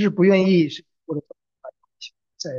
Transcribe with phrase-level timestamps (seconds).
[0.00, 1.24] 是不愿意是或者
[2.36, 2.50] 再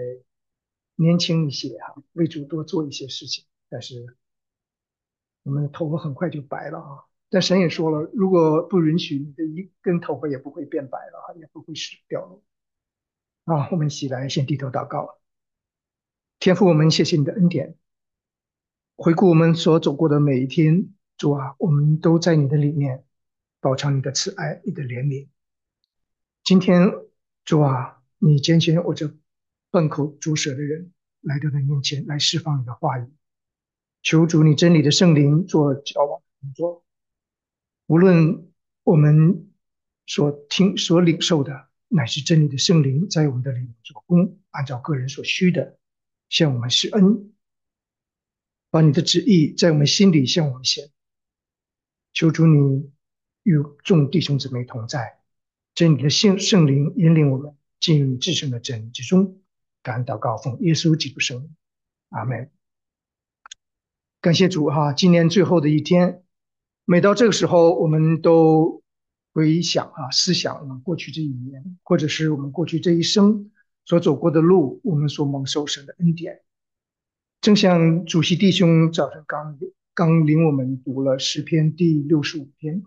[0.95, 3.45] 年轻一些哈，为主多做一些事情。
[3.69, 4.15] 但是
[5.43, 7.05] 我们的头发很快就白了啊。
[7.29, 12.43] 但神也说了，如果不允许，你的一根头发也不会变白了哈，也不会是掉落。
[13.45, 15.17] 啊，我们一起来先低头祷告。
[16.39, 17.77] 天父，我们谢谢你的恩典。
[18.97, 23.05] 回顾我们所走过的每一天，主啊，我们都在你的里面，
[23.59, 25.27] 饱尝你的慈爱、你的怜悯。
[26.43, 26.91] 今天，
[27.43, 29.13] 主啊，你拣选我这
[29.71, 33.11] 笨口拙舌的人来到你面前，来释放你的话语。
[34.03, 36.83] 求主你真理的圣灵做交往工作。
[37.87, 38.51] 无论
[38.83, 39.51] 我们
[40.07, 45.77] 所听、所领受的，乃是真理的圣灵在我们的里面做工，按照个人所需的
[46.29, 47.33] 向我们施恩，
[48.69, 50.89] 把你的旨意在我们心里向我们显。
[52.13, 52.91] 求主你
[53.43, 55.20] 与众弟兄姊妹同在，
[55.73, 59.39] 真理的圣圣灵引领我们进入至圣的真理之中。
[59.83, 61.55] 感恩祷告，奉耶稣基督圣
[62.09, 62.51] 阿门。
[64.19, 66.23] 感谢主哈，今年最后的一天。
[66.85, 68.83] 每到这个时候，我们都
[69.33, 73.49] 回想啊，思想我们过去这一年，或者是我们过去这一生
[73.85, 76.41] 所走过的路，我们所蒙受神的恩典。
[77.39, 79.57] 正像主席弟兄早晨刚
[79.95, 82.83] 刚领我们读了诗篇第六十五篇，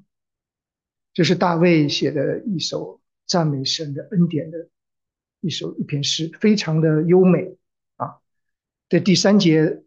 [1.14, 4.68] 这是大卫写的一首赞美神的恩典的
[5.40, 7.56] 一首一篇诗，非常的优美
[7.96, 8.16] 啊。
[8.90, 9.80] 在第三节。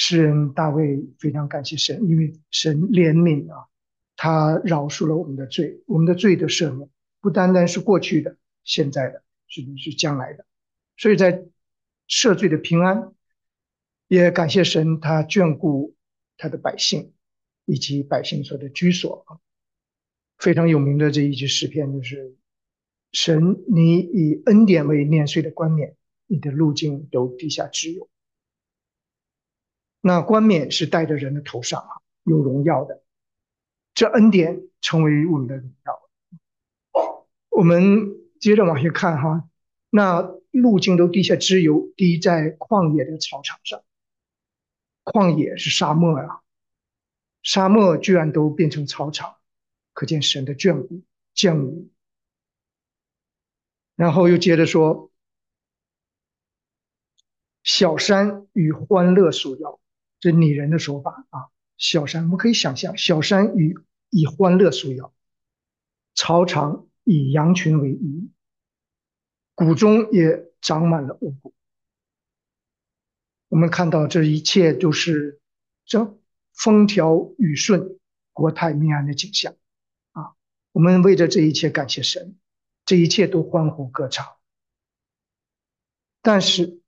[0.00, 3.66] 诗人大卫非常感谢神，因为神怜悯啊，
[4.14, 6.88] 他饶恕了我们的罪，我们的罪的赦免
[7.20, 10.46] 不单单是过去的、现在的，甚至是将来的。
[10.96, 11.44] 所以在
[12.08, 13.12] 赦罪的平安，
[14.06, 15.96] 也感谢神，他眷顾
[16.36, 17.12] 他的百姓
[17.64, 19.40] 以及百姓所的居所啊。
[20.38, 22.36] 非常有名的这一句诗篇就是：
[23.12, 28.08] 神，你以恩典为念碎的冠冕，你的路径都地下之有。
[30.00, 31.90] 那冠冕是戴在人的头上啊，
[32.22, 33.02] 有荣耀的。
[33.94, 36.08] 这恩典成为我们的荣耀。
[37.50, 39.48] 我们接着往下看哈，
[39.90, 40.20] 那
[40.52, 43.82] 路径都滴下脂油，滴在旷野的草场上。
[45.02, 46.42] 旷野是沙漠啊，
[47.42, 49.37] 沙漠居然都变成草场，
[49.98, 51.02] 可见神的眷顾
[51.34, 51.90] 降雨。
[53.96, 55.10] 然后又接着说，
[57.64, 59.80] 小山与欢乐所邀。
[60.20, 61.48] 这拟人的说法啊，
[61.78, 63.76] 小山我们可以想象，小山与
[64.10, 65.12] 以欢乐束腰，
[66.14, 68.30] 草场以羊群为衣，
[69.56, 71.52] 谷中也长满了五谷。
[73.48, 75.40] 我们看到这一切都是
[75.84, 76.16] 这
[76.52, 77.98] 风调雨顺、
[78.32, 79.56] 国泰民安的景象！
[80.78, 82.38] 我们为着这一切感谢神，
[82.84, 84.36] 这一切都欢呼歌唱。
[86.22, 86.80] 但是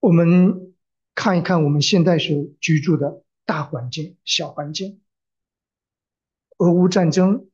[0.00, 0.70] 我们。
[1.16, 5.00] 看一看我们现在所居住的大环境、小环境，
[6.56, 7.48] 俄乌战争、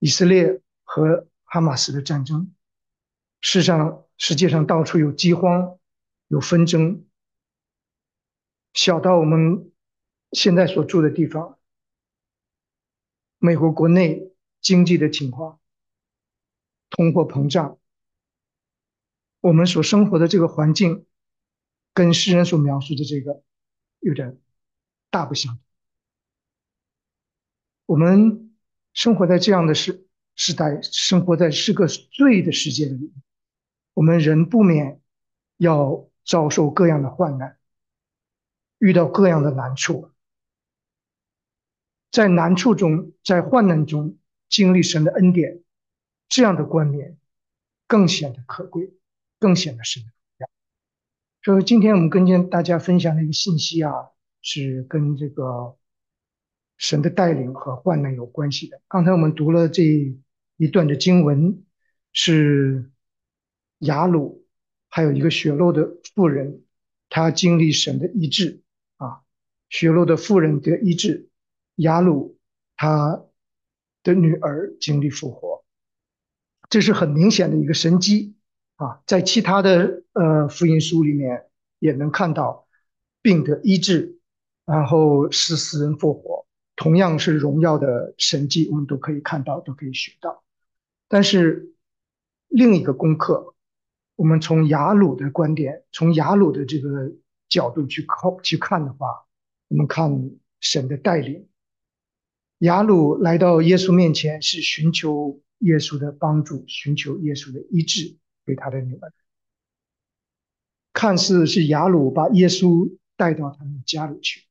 [0.00, 2.52] 以色列和哈马斯的战争，
[3.40, 5.78] 世上世界上到处有饥荒、
[6.28, 7.06] 有纷争。
[8.74, 9.72] 小到我们
[10.32, 11.58] 现在所住的地方，
[13.38, 14.31] 美国国内
[14.62, 15.60] 经济的情况、
[16.88, 17.78] 通货膨胀，
[19.40, 21.04] 我们所生活的这个环境。
[21.94, 23.42] 跟诗人所描述的这个
[24.00, 24.40] 有点
[25.10, 25.62] 大不相同。
[27.84, 28.56] 我们
[28.94, 33.12] 生活在这样的时时代，生活在是个罪的世界里，
[33.92, 35.02] 我们人不免
[35.58, 37.58] 要遭受各样的患难，
[38.78, 40.12] 遇到各样的难处。
[42.10, 44.16] 在难处中，在患难中
[44.52, 45.62] 经历神的恩典，
[46.28, 47.16] 这样的观念
[47.86, 48.92] 更显得可贵，
[49.38, 50.04] 更显得深。
[51.42, 54.10] 所以今天我们跟大家分享的一个信息啊，
[54.42, 55.76] 是跟这个
[56.76, 58.80] 神的带领和患难有关系的。
[58.88, 59.82] 刚才我们读了这
[60.58, 61.64] 一段的经文，
[62.12, 62.92] 是
[63.78, 64.46] 雅鲁
[64.90, 66.62] 还有一个血漏的妇人，
[67.08, 68.60] 她经历神的医治
[68.98, 69.22] 啊，
[69.70, 71.30] 血漏的妇人得医治，
[71.76, 72.38] 雅鲁
[72.76, 73.24] 他
[74.02, 75.64] 的女儿经历复活，
[76.68, 78.36] 这是很明显的一个神迹。
[78.76, 81.44] 啊，在其他的呃福音书里面
[81.78, 82.66] 也能看到
[83.20, 84.18] 病的医治，
[84.64, 90.42] 然后使死人复活，同样是荣耀的神迹，我们都可以看到，都可以学到。
[91.06, 91.74] 但是
[92.48, 93.54] 另一个功课，
[94.16, 97.12] 我们从雅鲁的观点，从雅鲁的这个
[97.48, 99.26] 角度去靠去看的话，
[99.68, 101.46] 我们看神的带领。
[102.62, 108.16] 雅鲁来到耶稣面前是寻求耶稣的帮助，寻求耶稣的医治
[108.46, 109.12] 给他的女儿。
[110.92, 114.44] 看似是雅鲁把耶稣带到他们家里去，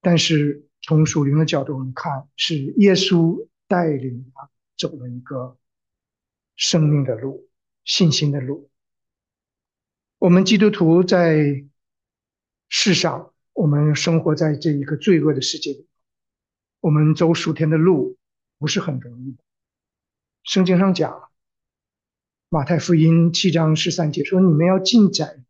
[0.00, 5.58] 但是从属灵的角度我们看，是耶稣带领他走了一个
[6.54, 7.48] 生命的路、
[7.84, 8.70] 信心的路。
[10.18, 11.64] 我们基督徒在
[12.68, 15.88] 世上，我们生活在这一个罪恶的世界里，
[16.84, 18.18] 我们走属天的路
[18.58, 19.38] 不是很容易。
[20.42, 21.30] 圣经上讲，
[22.50, 25.42] 马太福音七章十三节说：“你们要进窄。”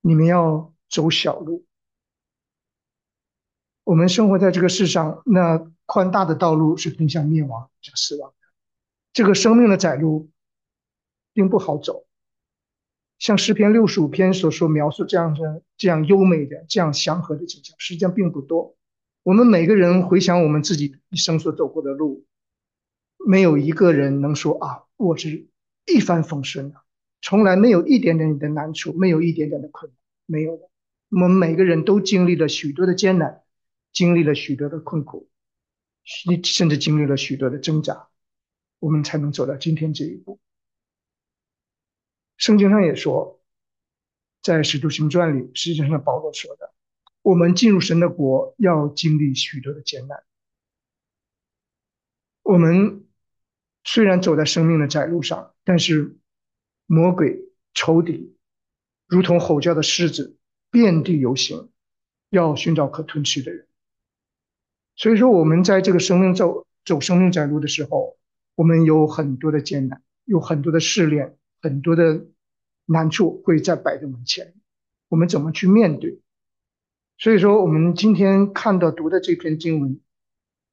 [0.00, 1.66] 你们要走小路。
[3.84, 8.46] 我们生活在这个世上，那宽大的道路是通向灭亡、向死亡的。
[9.12, 10.30] 这个生命的窄路
[11.34, 12.06] 并不好走。
[13.18, 18.77] 像诗篇六十五篇所说描述这样的、这样优美的、这样祥和的景象，实际上并不多。
[19.28, 22.24] 我们每个人回想我们自己一生所走过的路，
[23.18, 25.46] 没有一个人能说啊，我是
[25.84, 26.82] 一帆风顺的。
[27.20, 30.70] 从来没有一点点的难处，没有一点点的困难，没有的。
[31.10, 33.42] 我们每个人都经历了许多的艰难，
[33.92, 35.28] 经历了许多的困苦，
[36.42, 38.08] 甚至经历了许多的挣扎，
[38.78, 40.40] 我们才能走到今天这一步。
[42.38, 43.42] 圣经上也说，
[44.42, 46.72] 在使徒行传里，实际上保罗说的，
[47.28, 50.24] 我们进入神的国要经历许多的艰难。
[52.42, 53.04] 我们
[53.84, 56.16] 虽然走在生命的窄路上，但是。
[56.90, 57.38] 魔鬼
[57.74, 58.34] 仇敌
[59.06, 60.38] 如同吼叫的狮子，
[60.70, 61.68] 遍地游行，
[62.30, 63.66] 要寻找可吞吃的人。
[64.96, 68.16] 所以说，我们在这个生命走走生命窄路的时候，
[68.54, 72.24] 我们有很多的艰难，有很多的试炼，很多的
[72.86, 74.54] 难处会在摆在门前。
[75.08, 76.22] 我们怎么去面对？
[77.18, 80.00] 所以说，我们今天看到读的这篇经文，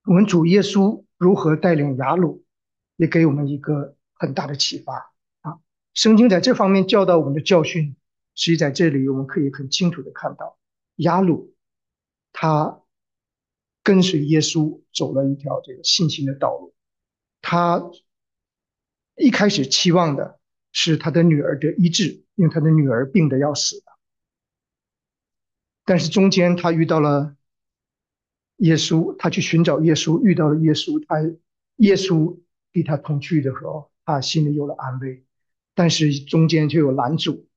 [0.05, 2.45] 我们主耶稣如何带领雅鲁，
[2.97, 5.11] 也给我们一个很大的启发
[5.41, 5.57] 啊。
[5.95, 7.95] 圣经在这方面教导我们的教训，
[8.35, 10.59] 实际在这里我们可以很清楚的看到，
[10.97, 11.55] 雅鲁
[12.31, 12.79] 他
[13.81, 16.75] 跟随耶稣走了一条这个信心的道路。
[17.41, 17.89] 他
[19.15, 20.39] 一开始期望的
[20.71, 23.94] 是他的女儿的医治，因为他的女儿病得要死了。
[25.85, 27.35] 但是中间他遇到了
[28.57, 31.21] 耶稣，他去寻找耶稣，遇到了耶稣，他
[31.77, 32.39] 耶稣
[32.73, 35.23] 给他同去的时候，他心里有了安慰。
[35.75, 37.47] 但是中间就有拦阻，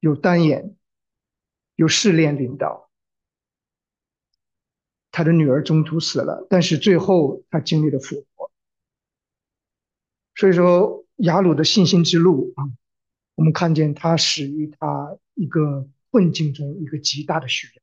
[0.00, 0.76] 有单眼，
[1.76, 2.88] 有试炼领导。
[5.10, 8.50] 他的女儿中途死了，但是最后他经历了复活。
[10.36, 12.70] 所以说雅鲁的信心之路啊，
[13.34, 17.82] 我们看见他始于他一个困境中一个极大的需要。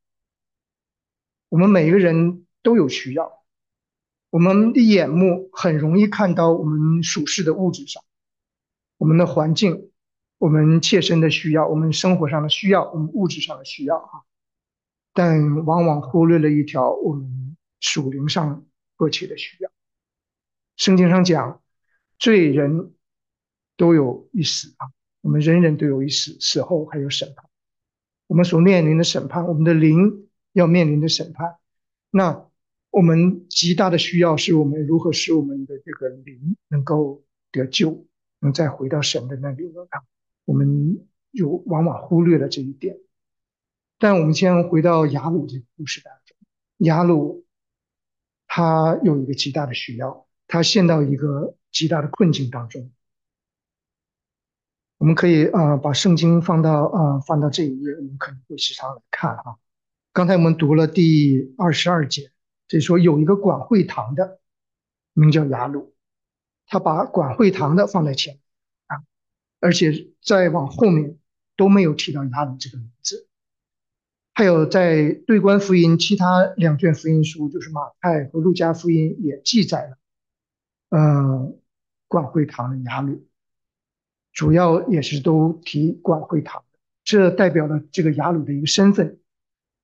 [1.49, 3.43] 我们每个人都有需要，
[4.29, 8.03] 我们的眼目很容易看到我们属世的物质上。
[8.97, 9.91] 我们的环境，
[10.37, 14.23] 我们切身的需要，我们生活上的需要，我们物质上的需要啊，
[15.13, 18.65] 但往往忽略了一条我们属灵上
[18.97, 19.69] 迫切的需要。
[20.77, 21.61] 圣经上讲，
[22.17, 22.93] 罪人
[23.77, 24.87] 都有一死啊，
[25.21, 27.49] 我们人人都有一死，死后还有审判。
[28.27, 31.57] 我们所面临的审判，我们的灵要面临的审判。
[32.11, 32.47] 那
[32.89, 38.05] 我们极大的需要是我们如何使我们的这个灵能够得救。
[38.41, 39.63] 能再回到神的那里，
[40.43, 42.99] 我们就往往忽略了这一点。
[43.97, 46.37] 但我们先回到雅鲁这个故事当中，
[46.79, 47.45] 雅鲁
[48.45, 52.91] 他有一个极大的需要，他陷到一个极大的困境当中。
[54.97, 59.57] 我们可以啊把圣经放到啊放到这一页，我们可能会时常来看哈。
[60.13, 62.31] 刚才我们读了第二十二节，
[62.67, 64.39] 这说有一个管会堂的，
[65.13, 65.93] 名叫雅鲁。
[66.67, 68.39] 他把管会堂的放在前
[68.87, 69.03] 啊，
[69.59, 71.19] 而且再往后面
[71.55, 73.27] 都没有提到雅鲁这个名字。
[74.33, 79.97] 还有在对观福音其他两卷福音书，就是马太和路加福音也记载了，
[80.89, 81.59] 嗯，
[82.07, 83.27] 管会堂的雅鲁，
[84.35, 86.63] 主要也是都提管会堂，
[87.03, 89.17] 这代表了这个雅鲁的一个身份。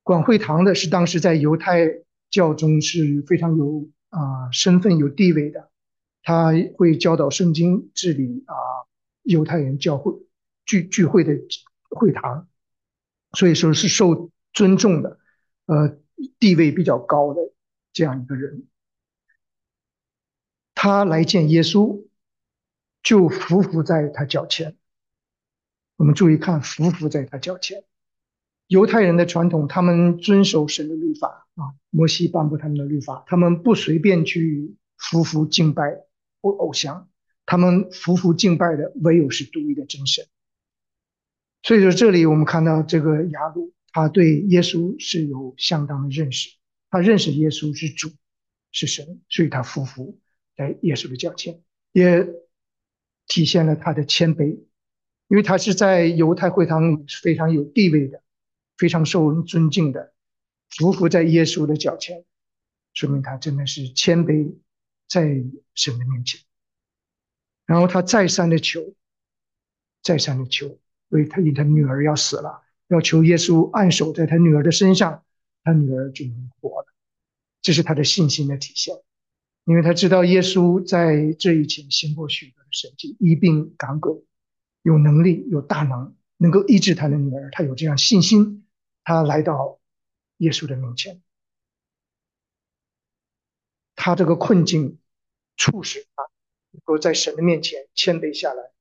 [0.03, 1.88] 管会堂的是当时在犹太
[2.29, 5.70] 教中是非常有啊身份有地位的。
[6.24, 8.53] 他会教导圣经、治理啊
[9.24, 10.13] 犹太人教会
[10.65, 11.34] 聚聚会的
[11.89, 12.48] 会堂，
[13.34, 15.17] 所以说是受尊重的，
[15.65, 15.98] 呃，
[16.39, 17.41] 地位比较高的
[17.93, 18.67] 这样一个人。
[20.75, 22.05] 他来见耶稣，
[23.03, 24.77] 就匍匐在他脚前。
[25.96, 27.84] 我们注意看，匍匐在他脚前。
[28.67, 36.05] 犹太人的传统，他们遵守神的律法啊，摩西颁布他们的律法，他们不随便去匍匐敬拜。
[36.43, 37.08] 偶偶像，
[37.46, 40.25] 他们匍匐敬拜的唯有是独一的真神。
[41.62, 46.50] 所以说，这里我们看到这个雅鲁，他对耶稣是有相当的认识，
[46.89, 48.10] 他认识耶稣是主，
[48.72, 50.17] 是神，所以他匍匐
[50.58, 52.27] 在耶稣的脚前，也
[53.31, 54.59] 体现了他的谦卑，
[55.29, 58.21] 因为他是在犹太会堂里非常有地位的，
[58.75, 60.11] 非常受人尊敬的，
[60.71, 62.25] 匍匐在耶稣的脚前，
[62.93, 64.53] 说明他真的是谦卑
[65.07, 65.21] 在
[65.75, 66.41] 神的面前，
[67.65, 68.93] 然后他再三的求，
[70.03, 70.77] 再三的求。
[71.07, 75.23] 为他因他女儿要死了，要求耶稣按手在他女儿的身上，
[75.63, 76.88] 他女儿就能活了。
[77.61, 78.93] 这是他的信心的体现，
[79.65, 84.24] 因为他知道耶稣在这一前行过许多的神迹，医病赶鬼，
[84.82, 87.50] 有能力有大能，能够医治他的女儿。
[87.51, 88.65] 他有这样信心，
[89.03, 89.80] 他来到
[90.38, 91.22] 耶稣的面前，
[93.96, 95.00] 他这个困境
[95.58, 96.24] 促使他
[96.72, 98.72] 能够在神的面前谦卑下来，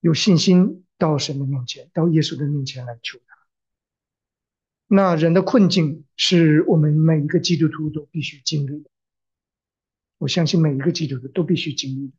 [0.00, 0.80] 有信心。
[0.96, 3.36] 到神的面前，到耶稣的面前来求他。
[4.86, 8.90] 那人的困境是我们每一个基督徒都必须经历的。
[10.24, 12.10] 我相信每一个基督徒都必须经历。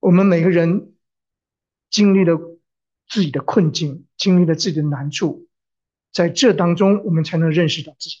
[0.00, 0.96] 我们每个人
[1.90, 2.58] 经历了
[3.06, 5.46] 自己的困境，经历了自己的难处，
[6.10, 8.16] 在这当中，我们才能认识到自己。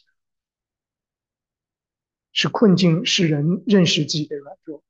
[2.30, 4.84] 是困境使人认识自己的软弱。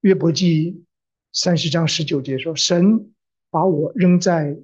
[0.00, 0.86] 约伯记。
[1.32, 3.12] 三十章十九节说：“神
[3.50, 4.58] 把我扔在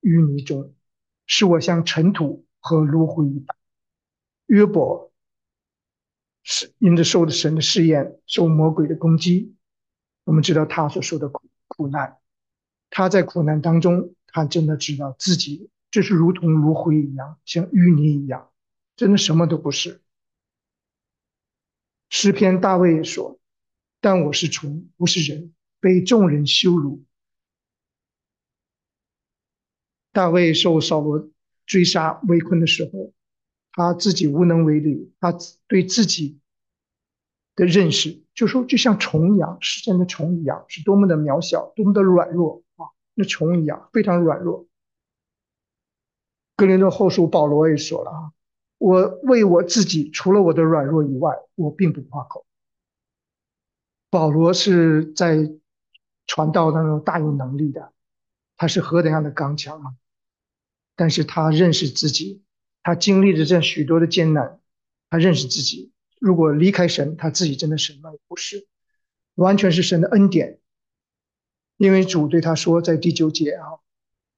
[0.00, 0.74] 淤泥中，
[1.24, 3.56] 使我像尘土和炉灰一般。”
[4.46, 5.11] 约伯
[6.42, 9.54] 是因着受的神的试验，受魔鬼的攻击。
[10.24, 12.18] 我们知道他所受的苦苦难，
[12.90, 18.50] 他在苦难当中，他真的知道自己这是如同炉灰一样，像淤泥一样，
[18.96, 20.00] 真的什么都不是。
[22.08, 23.40] 诗篇大卫说
[24.00, 27.02] ：“但我是虫，不是人。”被众人羞辱，
[30.12, 31.28] 大卫受扫罗
[31.66, 33.12] 追杀围困的时候，
[33.72, 35.34] 他自己无能为力，他
[35.66, 36.38] 对自己
[37.56, 42.86] 的认识就说，就像虫一样，世间的虫一样，是多么的渺小，多么的软弱啊！
[43.14, 44.66] 那虫一样，非常软弱。
[46.56, 48.32] 格林的后书保罗也说了啊，
[48.78, 52.46] 我为我自己，除了我的软弱以外，我并不夸口。
[54.10, 55.58] 保罗是在。
[56.24, 57.92] 传道当中大有能力的，
[58.56, 59.94] 他是何等样的刚强啊！
[60.94, 62.42] 但是他认识自己，
[62.82, 64.60] 他经历了这许多的艰难，
[65.10, 65.92] 他认识自己。
[66.20, 68.66] 如果离开神，他自己真的什么也不是，
[69.34, 70.58] 完全是神的恩典。
[71.76, 73.66] 因为主对他说，在第九节啊，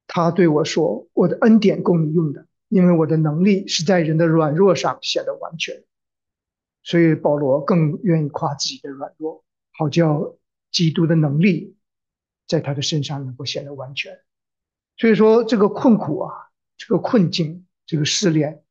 [0.06, 5.84] 他对我说：“我的恩典够你用的，因为我的能力是在人的软弱上显得完全。”
[6.82, 10.36] 所以保罗更愿意夸自己的软弱，好叫。
[10.74, 11.76] 基督的能力
[12.48, 14.18] 在他的身上能够显得完全，
[14.96, 16.34] 所以说这个困苦啊，
[16.76, 18.62] 这个困境，这个试炼，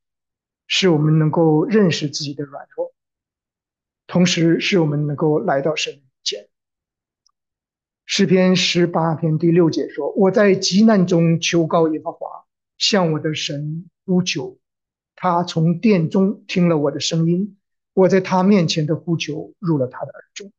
[0.66, 2.92] 使我们能够认识自己的软弱，
[4.06, 6.48] 同时使我们能够来到神面前。
[8.06, 12.44] 诗篇十八篇第六节说：“我在极难中求告耶和华，
[12.76, 14.58] 向我的神呼求，
[15.16, 17.56] 他从殿中听了我的声音，
[17.94, 20.52] 我在他面前的呼求入了他的耳中。”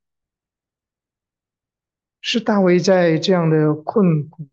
[2.20, 4.48] 是大卫在这样的困苦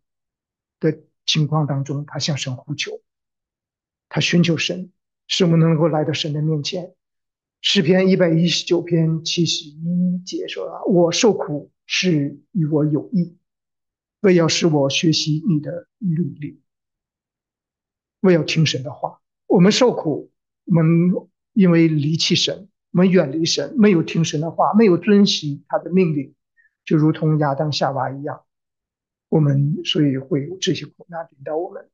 [0.79, 3.01] 的情况当中，他向神呼求，
[4.13, 4.91] 他寻求神，
[5.27, 6.93] 使我们能够来到神的面前。
[7.61, 13.35] 诗篇一百一十九篇七十一节说：“啊，我受苦是与我有益，
[14.19, 16.61] 为要使我学习你的律例，
[18.19, 19.19] 为要听神的话。
[19.47, 20.31] 我们受苦，
[20.65, 20.85] 我们
[21.53, 26.35] 因为离弃神，我们远离神，没有听神的话，没有遵循他的命令。”
[26.85, 28.43] 就如同亚当夏娃一样，
[29.29, 31.89] 我们所以会有这些苦难领到我们，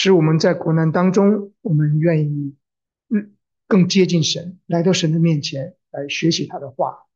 [0.00, 2.56] 使我们在苦难当中，我们愿意
[3.08, 3.36] 嗯
[3.66, 7.08] 更接近神，来到神的面前来学习他的话。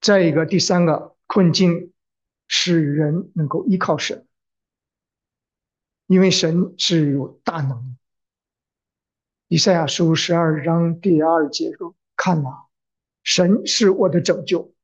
[0.00, 1.92] 再一个，第三个困境，
[2.48, 4.26] 使人能够依靠神，
[6.08, 7.96] 因为神是有大能。
[9.46, 12.66] 以赛亚书十二章第二节说：“看呐，
[13.22, 14.74] 神是我的拯救，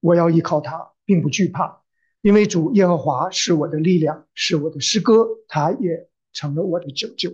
[0.00, 1.82] 我要依靠他，并不惧怕，
[2.26, 7.32] 因为主耶和华是我的力量，是我的诗歌，他也成了我的拯救。”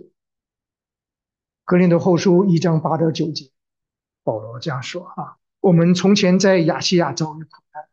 [1.65, 3.49] 格林的后书一章八到九节，
[4.21, 7.85] 保罗这样说：“啊，我们从前在亚细亚遭遇苦难，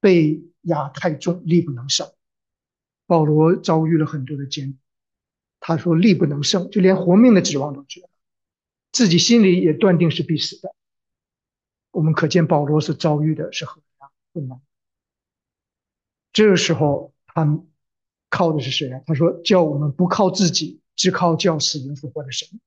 [0.00, 2.12] 被压太重，力不能胜。
[3.06, 4.78] 保罗遭遇了很多的艰苦，
[5.60, 8.10] 他说力不能胜，就连活命的指望都绝了。”
[8.92, 10.74] 自己心里也断定是必死的。
[11.90, 14.60] 我们可见保罗所遭遇的是何样困难。
[16.34, 17.46] 这个时候，他
[18.28, 19.00] 靠的是谁啊？
[19.06, 22.60] 他说：“叫我们不靠自己，只靠叫死人复活的神。”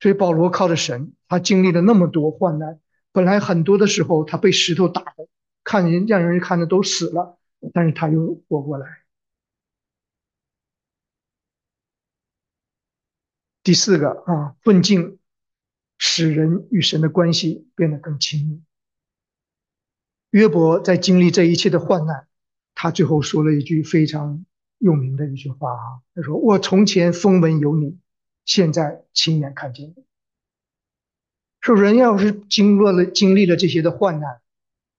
[0.00, 2.78] 所以保罗靠着神，他经历了那么多患难。
[3.10, 5.26] 本来很多的时候，他被石头打的，
[5.64, 7.38] 看人让人看的都死了，
[7.72, 8.86] 但是他又活过来。
[13.62, 15.18] 第四个啊，困境
[15.96, 18.62] 使人与神的关系变得更亲密。
[20.30, 22.27] 约伯在经历这一切的患难。
[22.80, 24.46] 他最后说了一句非常
[24.78, 27.98] 有名的一句话啊，他说：“我从前风闻有你，
[28.44, 30.04] 现在亲眼看见你。”
[31.60, 34.40] 说人要是经过了经历了这些的患难，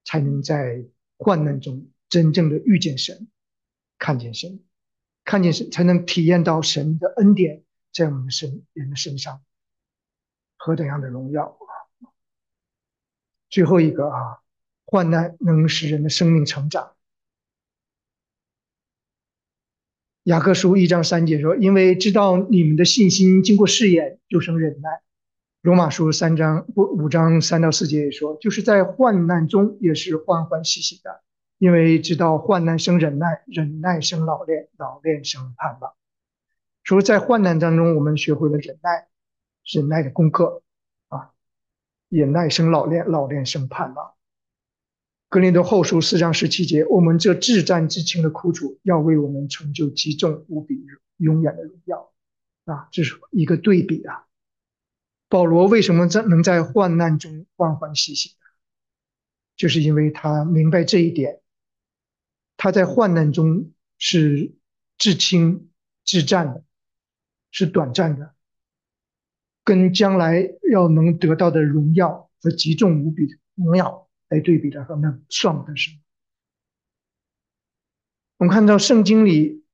[0.04, 0.84] 才能在
[1.18, 3.30] 患难中真正的遇见神，
[3.98, 4.60] 看见神，
[5.24, 9.42] 看见神，才能体验到神的恩典在我们身人的身上
[10.58, 12.12] 何等样的荣耀啊！
[13.50, 14.40] 最后一个啊，
[14.86, 16.98] 患难能使人的生命成长。
[20.30, 25.02] 雅各书一章三节说：“因为知道你们的信心经过试验，就生忍耐。”
[25.64, 31.24] 罗马书三章五五章三到四节也说：“就是在患难中也是欢欢喜喜的，
[31.58, 35.94] 因为知道患难生忍耐，忍耐生老练，老练生盼望。”
[36.86, 39.08] 说在患难当中，我们学会了忍耐，
[39.66, 40.62] 忍耐的功课
[41.08, 41.32] 啊，
[42.08, 44.12] 忍耐生老练，老练生盼望。
[45.30, 50.84] 格林多后书四章十七节，我们这至战至情的苦楚，要为我们成就极重无比、
[51.18, 52.12] 永远的荣耀
[52.66, 52.90] 啊！
[52.92, 54.26] 这是一个对比啊。
[55.28, 58.36] 保罗为什么在能在患难中欢欢喜喜的？
[59.56, 61.42] 就是因为他明白这一点，
[62.58, 64.56] 他在患难中是
[64.98, 65.70] 至轻
[66.04, 66.64] 至战的，
[67.52, 68.34] 是短暂的，
[69.64, 74.09] 跟将来要能得到的荣耀和极重无比的荣耀。
[74.30, 75.98] 来对比的话那算不得什么。
[78.38, 79.66] 我们看到圣经里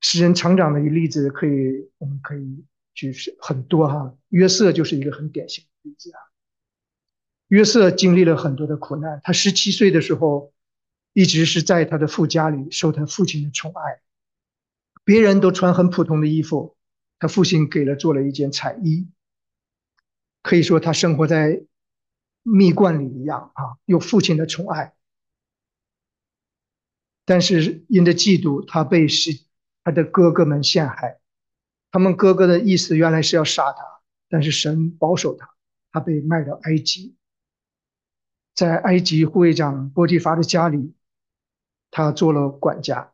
[0.00, 4.16] 使人成长的一个例子，可以我们可以举很多哈。
[4.30, 6.18] 约瑟就是一个很典型的例子啊。
[7.48, 10.52] 约瑟经历了很多的苦难，他十七岁的时候
[11.12, 14.00] 一直是在他的父家里受他父亲的宠爱，
[15.04, 16.76] 别人都穿很普通的衣服，
[17.18, 19.08] 他父亲给了做了一件彩衣，
[20.42, 21.64] 可以说他生活在。
[22.42, 24.94] 蜜罐里一样啊，有父亲的宠爱，
[27.24, 29.30] 但是因着嫉妒，他被是
[29.84, 31.20] 他的哥哥们陷害。
[31.90, 35.54] 他们哥哥的意思原来是要杀他，但是神保守他，
[35.90, 37.16] 他被卖到埃及，
[38.54, 40.94] 在埃及护卫长波提乏的家里，
[41.90, 43.12] 他做了管家，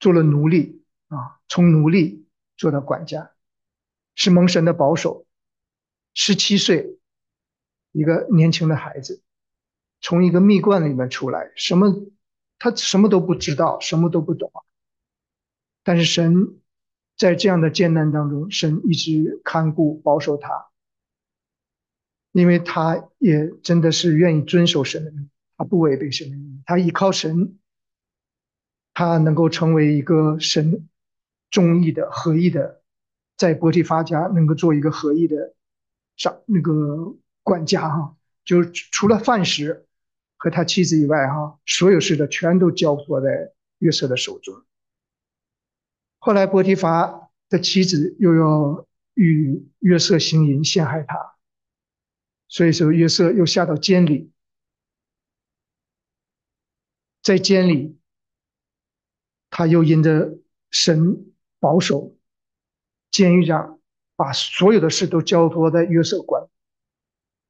[0.00, 3.30] 做了奴隶啊，从奴隶做到管家，
[4.14, 5.26] 是蒙神的保守。
[6.22, 6.98] 十七岁，
[7.92, 9.22] 一个年轻的孩子，
[10.02, 12.10] 从一个蜜罐里面出来，什么
[12.58, 14.52] 他什么都不知道，什么都不懂。
[15.82, 16.60] 但是神
[17.16, 20.68] 在这样的艰难当中，神一直看顾保守他，
[22.32, 27.58] 因为他也真的是愿意遵守神的命，他不违背神的命，他依靠神，
[28.92, 30.86] 他能够成为一个神
[31.48, 32.82] 中意的合意的，
[33.38, 35.54] 在伯提发家能够做一个合意的。
[36.20, 39.86] 上那个管家哈，就是除了饭食
[40.36, 44.62] 和他妻子以外哈，所有事的全都交托在约瑟的手中。
[46.18, 51.36] 后来波提乏的妻子又要与约瑟行淫陷害他，
[52.48, 54.30] 所以说约瑟又下到监里，
[57.22, 57.98] 在监里，
[59.48, 60.38] 他又因着
[60.70, 62.14] 神保守
[63.10, 63.79] 监狱长。
[64.20, 66.46] 把所有的事都交托在约瑟管，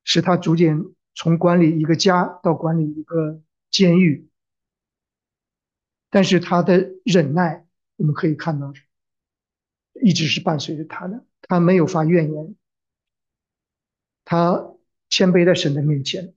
[0.05, 0.85] 使他逐渐
[1.17, 4.31] 从管理一个家到管理一个监狱。
[6.11, 8.73] 但是他的忍耐，我们可以看到，
[10.01, 11.27] 一直是伴随着他的。
[11.43, 12.57] 他没有发怨言，
[14.25, 14.73] 他
[15.09, 16.37] 谦卑在神的面前，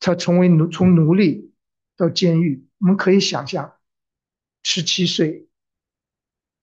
[0.00, 1.54] 他成为奴从奴隶
[1.96, 2.66] 到监狱。
[2.78, 3.78] 我们可以想象，
[4.64, 5.48] 十七岁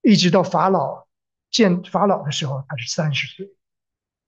[0.02, 1.10] 一直到法老。
[1.52, 3.54] 见法老的时候，他是三十岁，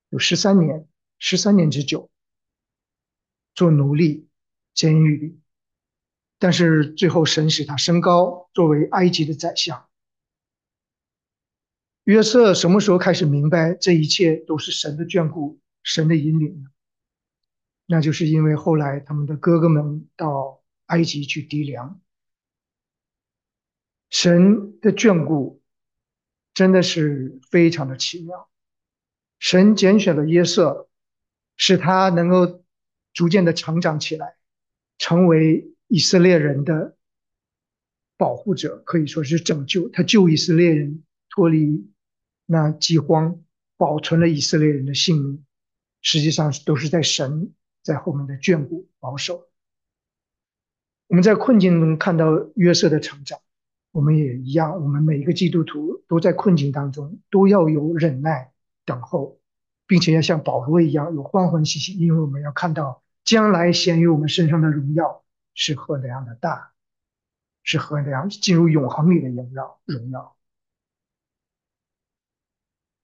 [0.09, 2.11] 有十三年，十三年之久
[3.55, 4.29] 做奴隶，
[4.75, 5.41] 监狱里。
[6.37, 9.89] 但是最后神使他升高，作为埃及的宰相。
[12.03, 16.69] 约瑟什么时候开始明白这一切都是神的眷顾，神的引领呢？
[17.87, 21.99] 那就是因为后来他们的哥哥们到埃及去籴粮，
[24.11, 25.63] 神的眷顾。
[26.55, 28.49] 真的是非常的奇妙。
[29.37, 30.89] 神拣选了约瑟，
[31.57, 32.63] 使他能够
[33.13, 34.37] 逐渐的成长起来，
[34.97, 36.97] 成为以色列人的
[38.17, 41.91] 保护者，可以说是拯救他救以色列人脱离
[42.45, 43.43] 那饥荒，
[43.77, 45.45] 保存了以色列人的性命。
[46.01, 49.49] 实际上都是在神在后面的眷顾保守。
[51.07, 53.39] 我们在困境中看到约瑟的成长，
[53.91, 54.81] 我们也一样。
[54.81, 58.51] 我们每一个基督徒都在困境当中，都要有忍耐
[58.85, 59.39] 等候，
[59.87, 66.73] 并且要像保罗一样有欢欢喜喜，因为我们要看到将来显于我们身上的荣耀是何等样的大，
[67.63, 70.35] 是何等样进入永恒里的荣耀荣耀。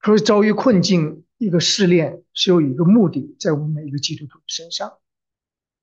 [0.00, 4.98] 所以遭遇困境，一个试炼是有一个目的，在我们每一个基督徒身上。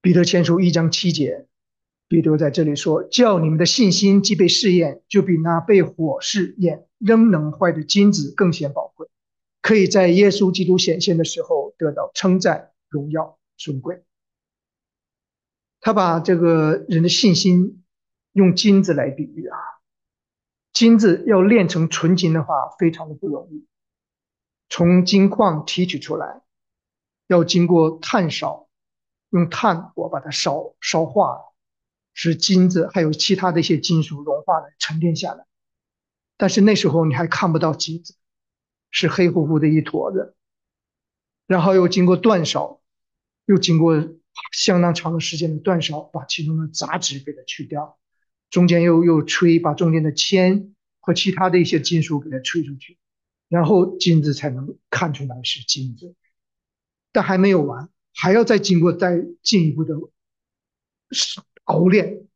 [0.02, 1.49] 彼得前书一章七节。
[2.10, 9.08] 彼得在这里说：“叫你们的信心既被试验，就比那被火试验仍能坏的金子更显宝贵，
[9.62, 14.04] 可以在耶稣基督显现的时候得到称赞、荣耀、尊贵。”
[15.82, 17.84] 他把这个人的信心
[18.34, 19.58] 用金子来比喻啊，
[20.74, 23.67] 金子要炼成纯金的话，非常的不容易，
[24.67, 26.41] 从金矿提取出来，
[27.28, 28.67] 要经过炭烧，
[29.30, 31.45] 用炭火把它烧烧化。
[32.22, 35.46] 使金子还有其他的一些金属融化了、沉淀下来，
[36.36, 38.14] 但是那时候你还看不到金子，
[38.92, 40.36] 是黑乎乎的一坨子。
[41.48, 42.82] 然后又经过煅烧，
[43.46, 44.06] 又经过
[44.52, 47.98] 相当长的时间的煅烧，把其中的杂质给它去掉，
[48.50, 52.98] 中间又又吹，把中间的铅和其他的一些金属给它吹出去，
[53.48, 56.14] 然后金子才能看出来是金子。
[57.14, 59.96] 但还没有完，还要再经过再进一步的
[61.12, 61.40] 是。
[61.70, 62.28] 熬炼，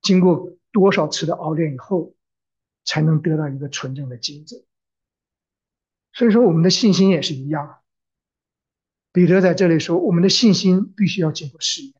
[0.00, 2.14] 经过多少次的熬炼以后，
[2.84, 4.66] 才能得到一个纯正的金子。
[6.14, 7.82] 所以说，我们的信心也是一样。
[9.12, 11.92] 彼得在这里说，我们的信心必须要经过试验，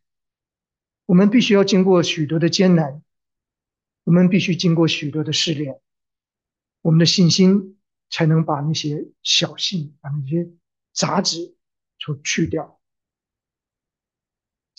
[1.04, 3.02] 我们必须要经过许多的艰难，
[4.04, 5.82] 我们必须经过许多的试炼，
[6.80, 10.50] 我们的信心才能把那些小信、把那些
[10.94, 11.54] 杂质
[11.98, 12.79] 所去掉。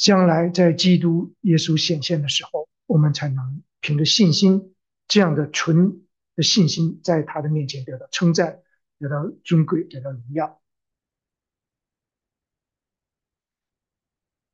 [0.01, 4.73] 将来在基督耶稣显现的时候，我们才能凭着信心，
[5.07, 6.01] 这样的纯
[6.35, 8.63] 的信心，在他的面前得到称赞，
[8.97, 10.59] 得到尊贵，得到荣耀。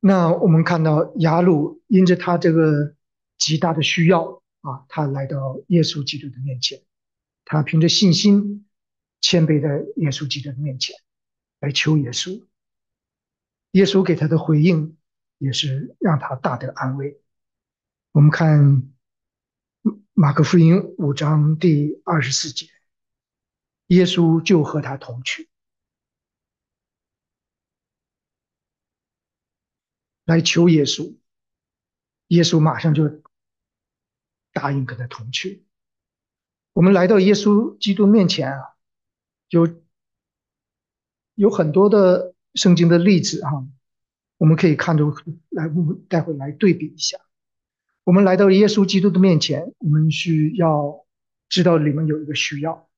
[0.00, 2.94] 那我们看到雅鲁因着他这个
[3.38, 6.82] 极大的需要啊，他来到耶稣基督的面前，
[7.46, 8.66] 他凭着信心，
[9.22, 10.94] 谦卑在耶稣基督的面前
[11.60, 12.46] 来求耶稣。
[13.70, 14.94] 耶稣给他的回应。
[15.38, 17.20] 也是让他大得安慰。
[18.12, 18.92] 我们看
[20.12, 22.66] 马可福音五章第二十四节，
[23.86, 25.48] 耶稣就和他同去，
[30.24, 31.16] 来求耶稣，
[32.28, 33.22] 耶稣马上就
[34.52, 35.64] 答应跟他同去。
[36.72, 38.76] 我们来到耶稣基督面前啊，
[39.48, 39.82] 有
[41.34, 43.66] 有很多的圣经的例子哈。
[44.38, 45.12] 我们可以看出
[45.50, 47.18] 来，我们待会来对比一下。
[48.04, 51.04] 我们来到耶稣基督的面前，我们需要
[51.48, 52.88] 知道里面有一个需要。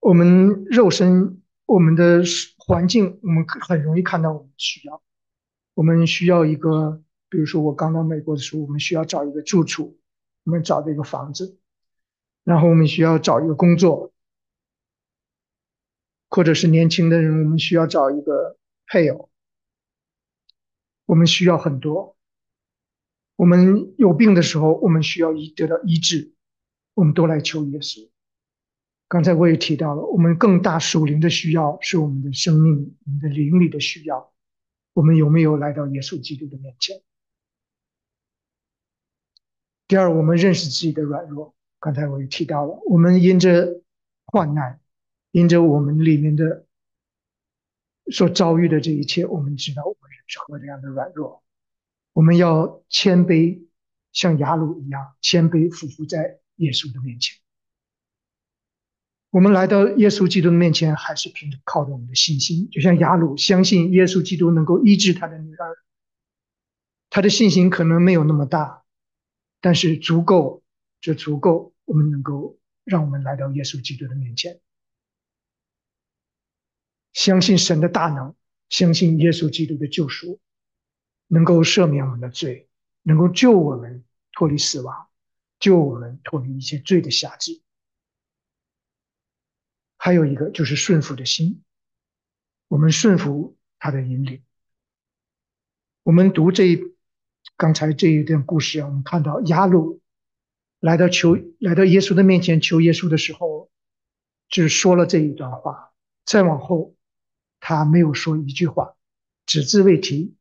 [0.00, 2.24] 我们肉身、我们的
[2.58, 5.00] 环境，我们很容易看到我们需要。
[5.74, 9.98] 我们需要一个，比如说我刚到美国的时候，我们需要找一个住处，
[10.44, 11.58] 我们找的一个房子，
[12.42, 14.12] 然后我们需要找一个工作，
[16.28, 19.30] 或者是年轻的人，我们需要找一个配偶。
[21.12, 22.16] 我们需要很多。
[23.36, 26.32] 我们有病的时候，我们需要医得到医治，
[26.94, 28.08] 我们都来求耶稣。
[29.08, 34.32] 刚才我也提到了，我们更大属灵的需要是我们的生命、我们的灵里的需要。
[34.94, 37.02] 我们有没有来到耶稣基督的面前？
[39.86, 41.54] 第二，我们认识自己的软弱。
[41.78, 43.82] 刚才我也提到了，我们因着
[44.24, 44.80] 患难，
[45.30, 46.64] 因着我们里面的
[48.10, 50.11] 所遭遇的这一切，我们知道我们。
[50.40, 51.42] 和这样的软弱，
[52.12, 53.66] 我们要谦卑，
[54.12, 57.38] 像雅鲁一样谦卑，俯伏在耶稣的面前。
[59.30, 65.78] 我们来到耶稣基督的面前，还是凭着靠着我们的信心，就像雅鲁相信耶稣基督能够医治他的女儿。
[67.08, 68.84] 他的信心可能没有那么大，
[69.60, 70.62] 但是足够，
[71.00, 74.60] 这足够，我们能够让我们来到耶稣基督的面前，
[77.14, 78.34] 相信神的大能。
[78.72, 80.40] 相信耶稣基督的救赎，
[81.26, 82.70] 能够赦免我们的罪，
[83.02, 85.10] 能够救我们脱离死亡，
[85.60, 87.60] 救我们脱离一切罪的辖制。
[89.98, 91.62] 还有一个就是顺服的心，
[92.68, 94.42] 我们顺服他的引领。
[96.02, 96.94] 我们读这一
[97.58, 100.00] 刚才这一段故事啊，我们看到亚鲁
[100.80, 103.70] 来到求来到耶稣的面前求耶稣的时候，
[104.48, 105.92] 只说了这一段话，
[106.24, 106.96] 再往后
[107.64, 108.96] 他没有说一句话，
[109.46, 110.34] 只字未提。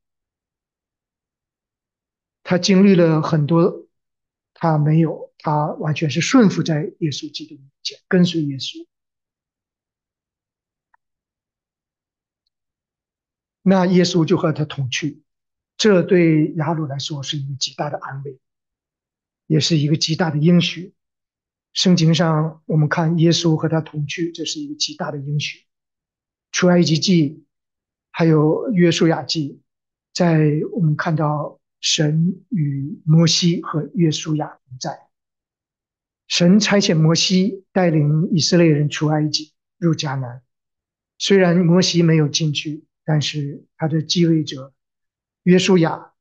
[2.42, 3.88] 他经历了很多，
[4.56, 8.88] 他没有，他完全是顺服在耶稣基督面前，跟随耶稣。
[13.62, 15.22] 那耶稣就和他同去，
[15.78, 18.40] 这对雅鲁来说是一个极大的安慰，
[19.46, 20.96] 也是一个极大的应许。
[21.74, 25.68] 圣经上我们看耶稣和他同去，这是一个极大的应许。
[26.52, 27.44] 出埃及记
[28.12, 29.62] 还有约书亚记，
[30.14, 31.58] 在我们看到。
[31.84, 35.08] 神与摩西和约书亚同在。
[36.28, 40.44] 神差遣摩西带领以色列人出埃及入迦南。
[41.18, 44.76] 虽然摩西没有进去，但是他的继位者
[45.42, 46.14] 约书亚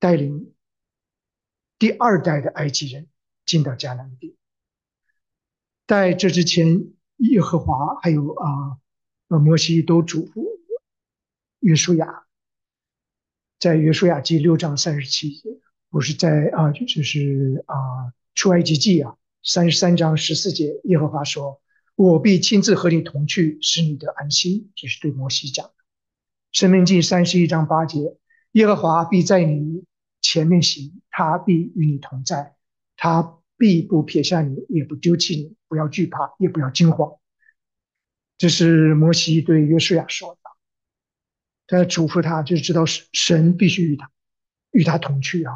[0.00, 0.52] 带领
[1.78, 3.06] 第二代的埃及人
[3.46, 4.36] 进到迦南地。
[5.86, 8.78] 在这之前，耶和华还有啊，
[9.32, 10.44] 呃，摩西都嘱咐
[11.60, 12.24] 约书亚。
[13.58, 15.48] 在约书亚记六章三十七节，
[15.88, 21.62] 不是在啊，就是啊出埃及记啊三十三章十四节，耶和华说
[21.96, 25.72] ：“我必亲自和你同去，使你的安心。”这是对摩西讲的。
[26.50, 28.18] 生命记三十一章八节，
[28.50, 29.84] 耶和华必在你
[30.20, 32.54] 前面行，他必与你同在，
[32.98, 37.14] 他必不撇下你，也不丢弃你，不要惧怕，也不要惊慌。
[38.42, 40.40] 这是摩西对约书亚说的。
[41.68, 44.10] 他嘱咐他，就知道神神必须与他
[44.72, 45.54] 与他同去啊，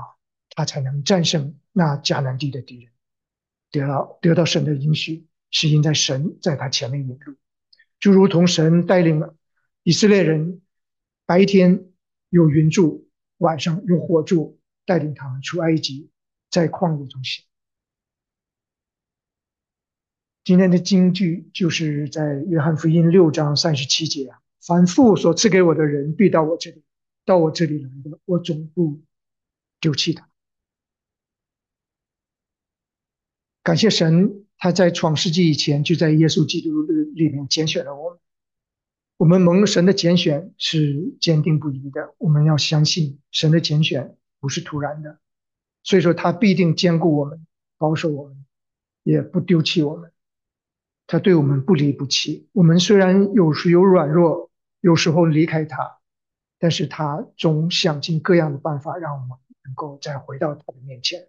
[0.50, 2.92] 他才能战胜那迦南地的敌人，
[3.72, 7.34] 得到得到神的应许，是因在神在他前面引路，
[7.98, 9.34] 就如同神带领了
[9.82, 10.62] 以色列人，
[11.26, 11.86] 白天
[12.28, 16.12] 有云柱，晚上有火柱，带领他们出埃及，
[16.50, 17.45] 在旷野中行。
[20.46, 24.38] 今天的经句就是在约翰福音六章三十七节啊。
[24.64, 26.84] 凡父所赐给我的人，必到我这里，
[27.24, 29.02] 到我这里来的，我总不
[29.80, 30.28] 丢弃他。
[33.64, 38.20] 感谢神，他在创世纪以前就在耶稣基督里面拣选了我们。
[39.16, 45.18] 我们蒙神的拣选是坚定不移的，我们要相信神的拣选不是突然的，
[45.82, 47.44] 所以说他必定兼顾我们，
[47.78, 48.46] 保守我们，
[49.02, 50.12] 也不丢弃我们。
[51.06, 52.48] 他对我们不离不弃。
[52.52, 54.46] 我们虽然有时有软弱。
[54.82, 55.98] 有时候离开他，
[56.60, 61.26] 但是他总想尽各样的办法，让我们能够再回到他的面前，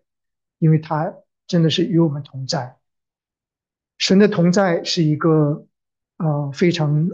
[0.60, 1.16] 因为他
[1.48, 2.78] 真的是与我们同在。
[3.98, 5.66] 神的同在是一个
[6.18, 7.10] 呃非常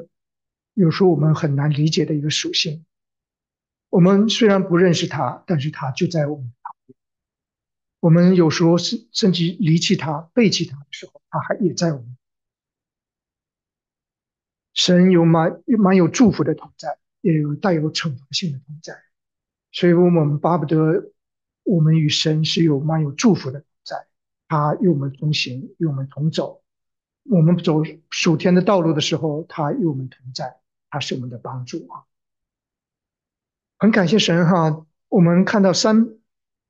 [0.73, 2.84] 有时候我们很难理解的一个属性。
[3.89, 6.97] 我们虽然不认识他，但是他就在我们旁边。
[8.02, 12.12] 我们有时候甚甚至离弃他、背弃他的时候，他还也在我们。
[14.73, 18.95] 神有蛮蛮有祝福的同在，也有带有惩罚性的同在，
[19.71, 21.12] 所以我们巴不得
[21.63, 24.07] 我们与神是有蛮有祝福的同在，
[24.47, 26.62] 他与我们同行，与我们同走。
[27.25, 30.57] 我们走属天的道路的时候，他与我们同在，
[30.89, 32.03] 他是我们的帮助啊！
[33.77, 34.86] 很感谢神哈！
[35.07, 36.17] 我们看到三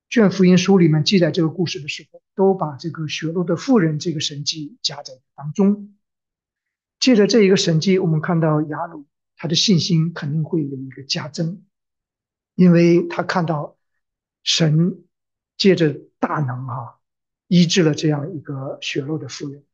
[0.09, 5.95] 卷福音书里面记载这个故事的时候，都把这个血路的妇人这个神迹加在当中。
[7.03, 11.61] 借着这一个神迹，我们看到雅鲁他的信心肯定会有一个加增，
[12.55, 13.75] 因为他看到
[14.41, 15.03] 神
[15.57, 16.95] 借着大能啊
[17.49, 19.65] 医治了这样一个血肉的妇人。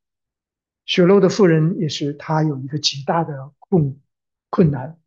[0.88, 4.02] 血肉的妇人也是他有一个极大的困
[4.50, 5.00] 困难，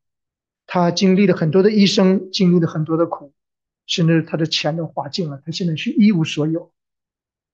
[0.68, 3.34] 他经历了很多的医生，经历了很多的苦，
[3.84, 6.72] 甚至他的钱都花尽了，他现在是一无所有。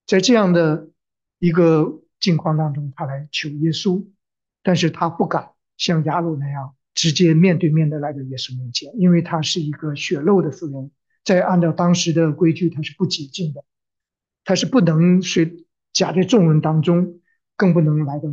[0.05, 0.91] 在这样的
[1.39, 4.07] 一个境况当中，他来求耶稣。
[4.69, 10.91] 但是他不敢像雅鲁那样直接面对面的来到耶稣面前，因为他是一个血肉的妇人，
[11.25, 13.65] 在按照当时的规矩，他是不洁净的，
[14.45, 17.19] 他是不能随夹在众人当中，
[17.57, 18.29] 更不能来到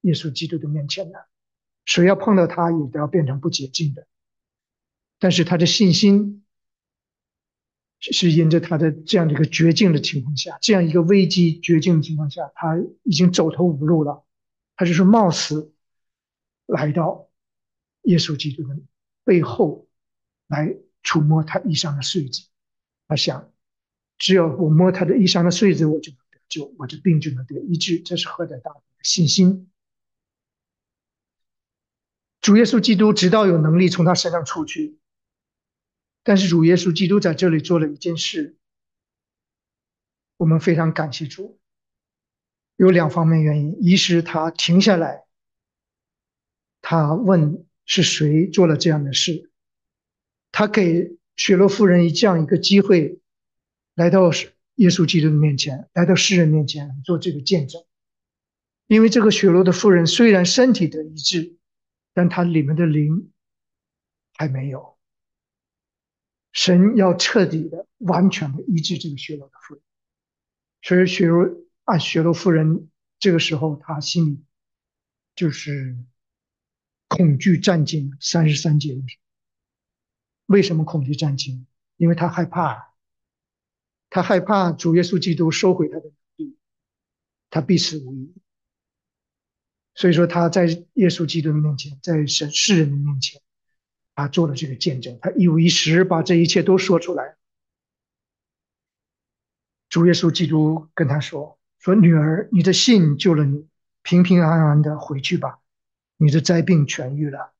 [0.00, 1.26] 耶稣基督的面前的。
[1.84, 4.08] 谁要碰到他，也都要变成不洁净的。
[5.20, 6.42] 但是他的信心
[8.00, 14.24] 是因着他的这样的一个绝境的情况下，这样一个危机绝境的情况下，他已经走投无路了。
[14.76, 15.74] 他就是冒死
[16.66, 17.30] 来到
[18.02, 18.76] 耶稣基督的
[19.24, 19.88] 背后，
[20.46, 22.48] 来触摸他衣裳的穗子。
[23.06, 23.52] 他想，
[24.18, 28.00] 只要我摸他的衣裳的穗子，我就能得救，我的病就能得医治。
[28.00, 29.70] 这是何等大的信心！
[32.40, 34.98] 主耶稣基督直到有能力从他身上出去，
[36.24, 38.56] 但是主耶稣基督在这里做了一件事，
[40.38, 41.60] 我们非常感谢主。
[42.76, 45.24] 有两方面原因：一是他停下来，
[46.80, 49.50] 他问是谁做了这样的事，
[50.50, 53.20] 他给雪罗夫人一这样一个机会，
[53.94, 54.30] 来到
[54.76, 57.84] 耶稣基督的面前，来到世人面前做这个见证。
[58.86, 61.56] 因为这个雪罗的妇人虽然身体得医治，
[62.12, 63.30] 但她里面的灵
[64.34, 64.98] 还没有。
[66.52, 69.82] 神要彻底的、完全的医治这个雪罗的妇人，
[70.82, 71.48] 所以雪罗
[71.84, 74.44] 啊，雪罗夫人这个时候她心里
[75.34, 75.96] 就是
[77.08, 78.16] 恐惧战惊。
[78.20, 79.00] 三十三节
[80.46, 81.66] 为什么恐惧战惊？
[81.96, 82.94] 因为她害怕，
[84.10, 86.56] 她害怕主耶稣基督收回他的能力，
[87.50, 88.34] 他必死无疑。
[89.94, 90.64] 所以说，他在
[90.94, 93.42] 耶稣基督的面前，在神世人的面前，
[94.14, 97.36] 他做了这个见证，他一五一十把这一切都说出来。
[99.90, 103.68] 主耶稣基督跟他说：“说女儿，你的信救了你，
[104.02, 105.58] 平平安安的回去吧，
[106.16, 107.52] 你的灾病痊愈了。”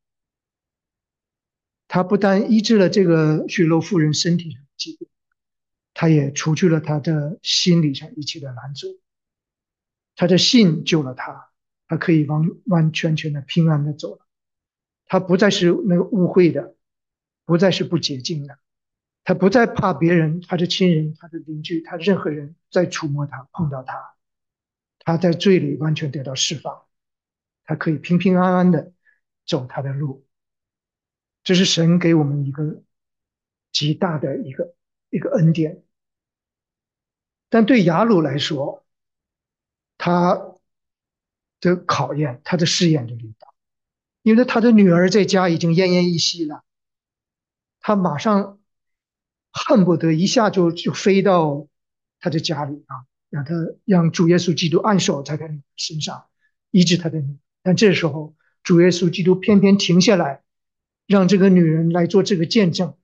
[1.88, 5.08] 他不但医治了这个血肉妇人身体上的疾病，
[5.92, 9.00] 他也除去了他的心理上一切的拦阻。
[10.16, 11.50] 他的信救了他。
[11.88, 14.24] 他可以完完全全的平安的走了，
[15.04, 16.74] 他不再是那个污秽的，
[17.44, 18.58] 不再是不洁净的，
[19.24, 24.14] 他不再怕别人，他的亲人、他的邻居、他任何人再触摸他、碰到他，
[24.98, 26.82] 他在罪里完全得到释放，
[27.64, 28.92] 他可以平平安安的
[29.46, 30.26] 走他的路。
[31.44, 32.82] 这是神给我们一个
[33.70, 34.74] 极大的一个
[35.10, 35.82] 一个恩典，
[37.48, 38.84] 但对雅鲁来说，
[39.98, 40.48] 他。
[41.64, 43.54] 的考验，他的试验就临到，
[44.22, 46.64] 因为他的女儿在家已经奄奄一息了，
[47.78, 48.58] 他马上
[49.52, 51.66] 恨不得一下就就飞到
[52.20, 56.24] 他的家里啊，让他让主耶稣基督按手在他身上
[56.70, 57.36] 医治他的女。
[57.62, 60.42] 但这时候主耶稣基督偏偏停下来，
[61.06, 62.94] 让这个女人来做这个见证。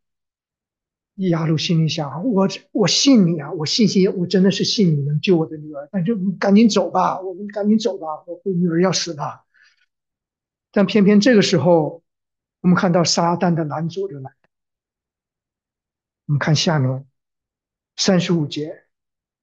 [1.16, 5.88] 亚鲁心里想：我我信你啊，我信心，我真的是信你能救我的女儿。
[5.90, 9.42] 但就赶紧走吧，我们赶紧走吧，我女儿要死了。
[10.70, 12.04] 但偏偏这个时候，
[12.60, 14.30] 我们看到撒旦的拦阻就来。
[16.28, 17.06] 我们看下面
[17.96, 18.84] 三十五节，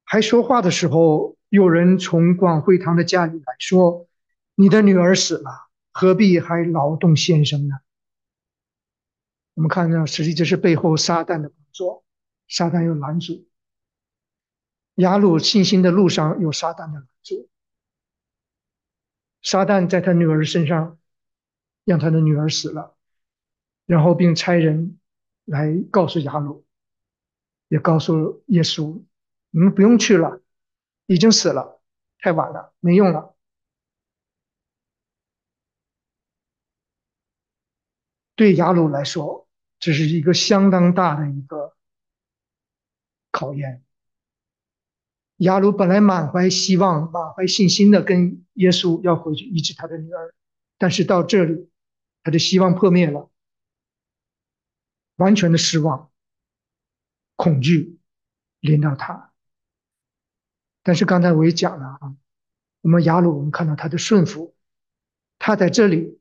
[0.03, 4.07] 还说话的时候，有人从广惠堂的家里来说
[4.53, 7.79] ：“你的女儿死了，何必还劳动先生呢？”
[9.55, 11.49] 我们看到，实际这是背后撒旦的。
[11.49, 12.05] 工作
[12.47, 13.47] 撒旦有拦阻，
[14.93, 17.49] 雅鲁信心的路上有撒旦的拦阻。
[19.41, 20.99] 撒旦在他女儿身上，
[21.83, 22.95] 让他的女儿死了，
[23.87, 24.99] 然后并差人
[25.45, 26.63] 来告诉雅鲁，
[27.67, 29.01] 也告诉耶稣
[29.51, 30.41] ：“你们不用去了，
[31.05, 31.81] 已经死了，
[32.19, 33.35] 太晚了，没用了。”
[38.35, 39.43] 对雅鲁来说。
[39.77, 41.75] 这是一个相当大的一个
[43.29, 43.83] 考验。
[45.35, 50.33] 雅鲁本来满怀希望、满怀信心的跟耶稣要回去医治他的女儿，
[50.79, 51.69] 但是到这里，
[52.23, 53.29] 他的希望破灭了，
[55.17, 56.09] 完全的失望、
[57.35, 57.99] 恐惧
[58.59, 59.31] 临到他。
[60.83, 62.15] 但是刚才我也讲了啊，
[62.81, 64.55] 我们雅鲁，我们看到他的顺服，
[65.39, 66.19] 他在这里。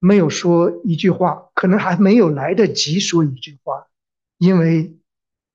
[0.00, 3.88] 没有说一句话，可能还没有来得及说一句话，
[4.36, 4.96] 因为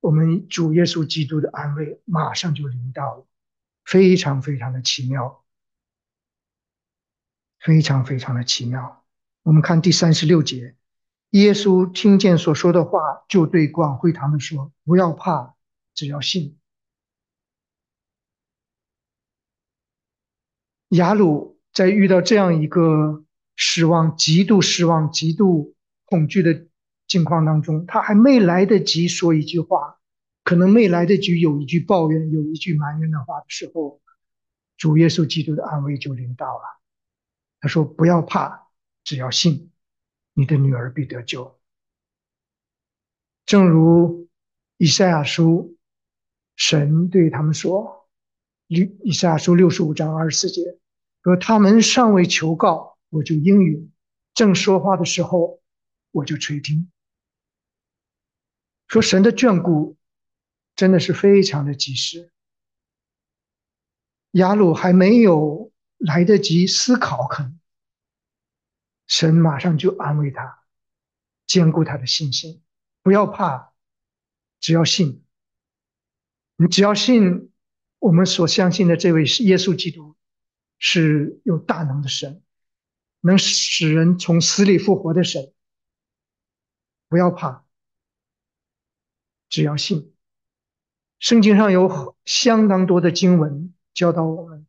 [0.01, 3.25] 我们主耶稣基督的安慰马上就临到了，
[3.85, 5.45] 非常非常的奇妙，
[7.57, 9.05] 非常非常的奇妙。
[9.43, 10.75] 我们看第三十六节，
[11.33, 15.53] 耶稣听见所说的话，就对广会堂们说：“不要怕，
[15.93, 16.57] 只要信。”
[20.89, 23.19] 雅鲁在遇到这样一个。
[23.55, 25.75] 失望，极度失望，极度
[26.05, 26.65] 恐惧的
[27.05, 29.99] 境况当中，他还没来得及说一句话，
[30.43, 34.01] 可能没来得及有一句抱怨、有一句埋怨的话的时候，
[34.75, 36.63] 主耶稣基督的安慰就临到了。
[37.61, 38.69] 他说：“不要怕，
[39.03, 39.71] 只要信，
[40.33, 41.59] 你的女儿必得救。”
[43.45, 44.29] 正如
[44.77, 45.77] 以赛亚书，
[46.55, 48.07] 神对他们说
[48.67, 50.61] ：“以以赛亚书六十五章二十四节
[51.23, 53.91] 说，他们尚未求告。”我就应允，
[54.33, 55.61] 正说话的时候，
[56.09, 56.91] 我就垂听。
[58.87, 59.97] 说神的眷顾
[60.75, 62.31] 真的是非常的及时。
[64.31, 67.59] 雅鲁还没有来得及思考，可能
[69.13, 70.63] 神马上就安慰他，
[71.45, 72.63] 坚固他的信心，
[73.03, 73.71] 不要怕，
[74.59, 75.23] 只要信。
[76.55, 77.51] 你只要信
[77.99, 80.15] 我们所相信的这位是耶稣基督，
[80.79, 82.41] 是有大能的神，
[83.21, 85.53] 能使人从死里复活的神。
[87.07, 87.67] 不要怕，
[89.47, 90.15] 只要信。
[91.19, 94.65] 圣经上有相当多的经文教导我们，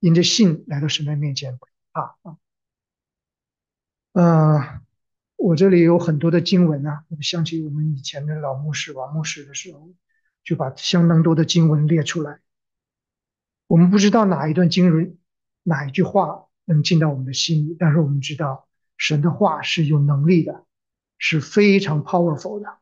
[0.00, 2.38] 因着信来到神的面前，不怕啊。
[4.20, 4.80] 嗯，
[5.36, 9.94] 我这里有很多的经文啊，我想起我们以前的老牧师王牧师的时候，
[10.42, 12.40] 就把相当多的经文列出来。
[13.68, 15.16] 我们不知道哪一段经文、
[15.62, 18.66] 哪一句话能进到我们的心里，但是我们知道
[18.96, 20.64] 神的话是有能力的，
[21.16, 22.78] 是非常 powerful 的。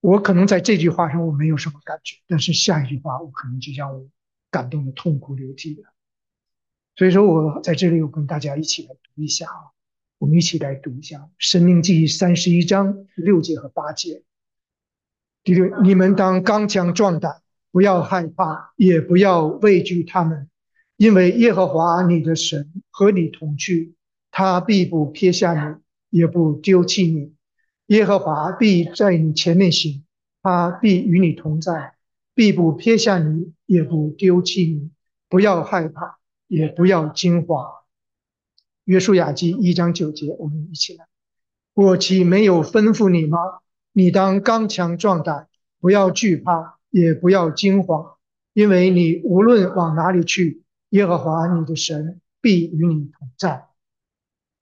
[0.00, 4.06] 我可能在这句话上我没有什么感觉，但是下一句话我可能就让我
[4.50, 5.84] 感动的痛哭流涕的。
[6.94, 9.70] 所以说我在这里，我跟大家一起来一下啊，
[10.18, 14.22] 我们一起来读一下《生命记》三十一章六节和八节。
[15.44, 20.48] 第六，你们当刚强壮胆，不要害怕，也不要畏惧他们，
[20.96, 23.94] 因为耶和华你的神和你同去，
[24.30, 25.52] 他必不撇下
[26.10, 27.34] 你，也不丢弃你。
[27.86, 30.04] 耶和华必在你前面行，
[30.42, 31.94] 他必与你同在，
[32.34, 34.90] 必不撇下你，也不丢弃你。
[35.28, 36.18] 不要害怕。
[36.48, 37.66] 也不要惊慌。
[38.84, 41.06] 约书亚记一章九节，我们一起来。
[41.74, 43.38] 我岂没有吩咐你吗？
[43.92, 45.48] 你当刚强壮胆，
[45.80, 48.16] 不要惧怕，也不要惊慌，
[48.52, 53.66] 因为你无论往哪里去，耶和华你的神必与你同在。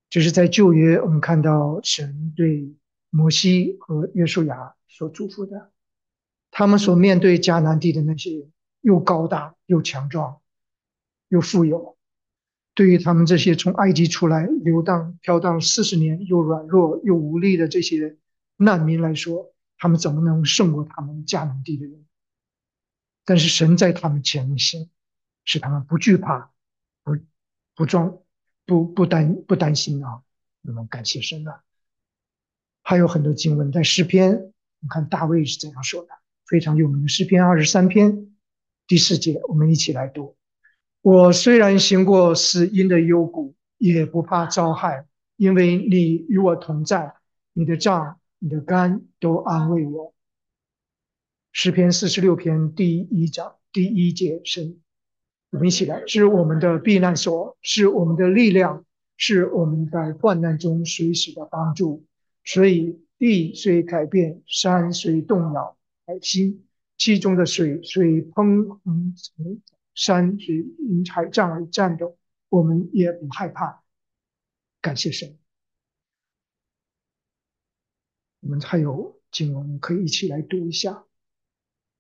[0.09, 2.75] 这是在旧约，我们看到神对
[3.11, 5.71] 摩西和约书亚所祝福的。
[6.51, 10.37] 他们所面对迦南地的那些人又高大又强壮。
[11.29, 11.97] 又富有，
[12.81, 18.17] 对于他们这些从埃及出来流荡飘荡四十年又软弱又无力的这些
[18.57, 22.07] 难民来说，他们怎么能胜过他们迦南地的人？
[23.27, 24.89] 但是神在他们前面行，
[25.45, 26.53] 使他们不惧怕，
[27.05, 27.19] 不
[27.75, 28.17] 不装，
[28.65, 30.23] 不不担不担心啊！
[30.63, 31.61] 我们感谢神啊！
[32.81, 36.09] 还有很多经文在诗篇，你看大卫是怎样说的？
[36.47, 38.35] 非常有名的诗篇二十三篇
[38.87, 40.39] 第四节，我们一起来读。
[41.03, 47.15] 我虽然行过死荫的幽谷，也不怕遭害，因为你与我同在，
[47.55, 50.13] 你的杖、你的肝都安慰我。
[51.53, 54.79] 诗篇四十六篇第一章第一节神，
[55.51, 58.85] 我们一起来，是我们的避难所，是我们的力量，
[59.17, 62.05] 是我们在患难中随时的帮助。
[62.45, 66.67] 所以地虽改变，山虽动摇，海心
[66.99, 69.63] 其中的水虽砰砰沉。
[69.95, 72.17] 山水因海战而战斗，
[72.49, 73.83] 我们也不害怕。
[74.81, 75.37] 感谢神。
[78.41, 81.05] 我们还有经文可以一起来读一下。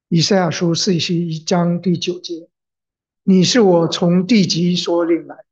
[0.09, 2.49] 以赛亚书四十一章第九节
[3.22, 5.45] ：“你是我从地极所领来，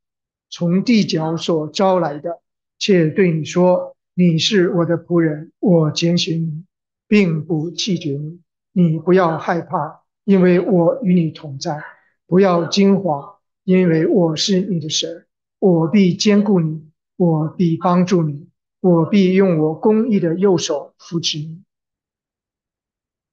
[0.49, 2.41] 从地角所招来的，
[2.79, 6.65] 且对你说：你是我的仆人，我拣选你，
[7.07, 8.41] 并不弃绝你。
[8.71, 11.83] 你不要害怕，因为我与你同在。”
[12.29, 15.25] 不要惊慌，因为我是你的神，
[15.57, 18.51] 我必兼顾你，我必帮助你，
[18.81, 21.63] 我必用我公义的右手扶持你。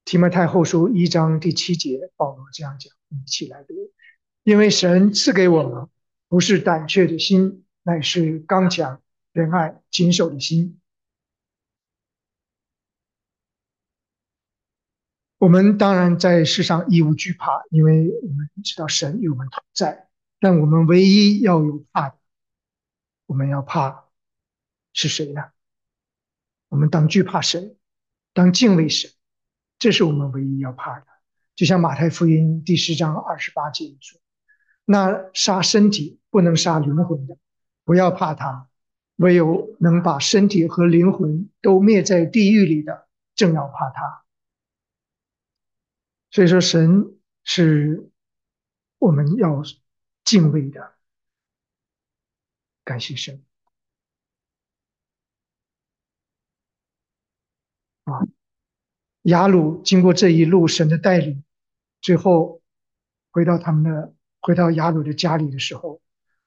[0.07, 3.75] 提摩太后书一章第七节，保罗这样讲：一起来读，
[4.45, 5.89] 因为神赐给我们
[6.31, 9.03] 不是胆怯的心，乃是刚强、
[9.35, 10.81] 仁爱、谨守的心。
[15.39, 20.09] 我们当然在世上亦无惧怕，因为我们知道神与我们同在。
[20.41, 22.17] 但我们唯一要有怕的，
[23.27, 24.05] 我们要怕
[24.93, 25.43] 是谁呢？
[26.69, 27.77] 我们当惧怕神，
[28.33, 29.11] 当敬畏神，
[29.79, 31.07] 这是我们唯一要怕的。
[31.55, 34.19] 就像马太福音第十章二十八节说
[34.85, 37.37] ：“那杀身体不能杀灵魂的，
[37.85, 38.69] 不要怕他；
[39.17, 44.25] 唯有能把身体和灵魂都灭在地狱里的，正要怕他。”
[46.31, 48.11] 所以说，神是
[48.99, 49.63] 我们要
[50.25, 50.95] 敬畏的。
[52.85, 53.43] 感谢神
[58.05, 58.21] 啊！
[59.23, 61.43] 雅鲁经过这一路神的带领，
[62.01, 62.63] 最后
[63.33, 66.01] 回到他们的回到雅鲁的家里的时候，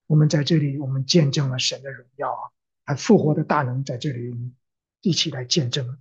[0.06, 2.52] 我们在这里，我们见证了神的荣耀啊！
[2.86, 4.54] 还复活的大能在这里
[5.02, 6.00] 一起来见证。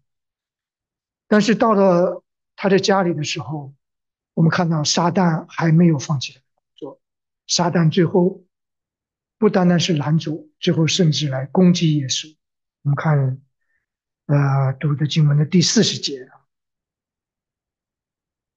[1.26, 2.22] 但是到了
[2.60, 3.72] 他在家里的时候，
[4.34, 7.00] 我们看到撒旦还没有放弃的工作，
[7.46, 8.44] 撒旦最后
[9.38, 12.36] 不单单是拦阻，最后甚至来攻击耶稣。
[12.82, 13.40] 我们看，
[14.26, 16.28] 呃，读的经文的第四十节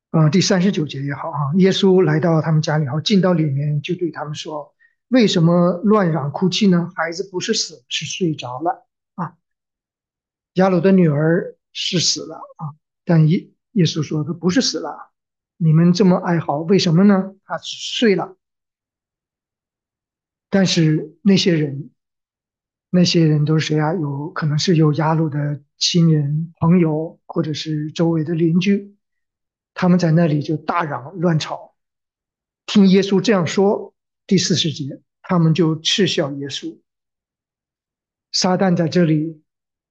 [0.09, 1.53] 啊，第三十九节也好啊。
[1.59, 4.73] 耶稣来到他们家里，后进到里面，就对他们说
[5.09, 6.89] ：“为什么乱嚷哭泣呢？
[6.95, 9.37] 孩子不是死，是睡着了啊。
[10.53, 12.73] 亚鲁的女儿是死了啊，
[13.05, 15.11] 但一耶稣说他不是死了。
[15.57, 17.36] 你们这么哀嚎，为什么呢？
[17.45, 18.38] 他是睡了。”
[20.49, 21.91] 但是那些人，
[22.89, 23.93] 那些人都是谁啊？
[23.93, 28.97] 有可能是有雅鲁的亲人、朋友，或者是周围的邻居，
[29.74, 31.76] 他们在那里就大嚷乱吵。
[32.65, 33.93] 听耶稣这样说，
[34.28, 36.80] 第四十节，他们就嗤笑耶稣。
[38.34, 39.41] 撒旦在这里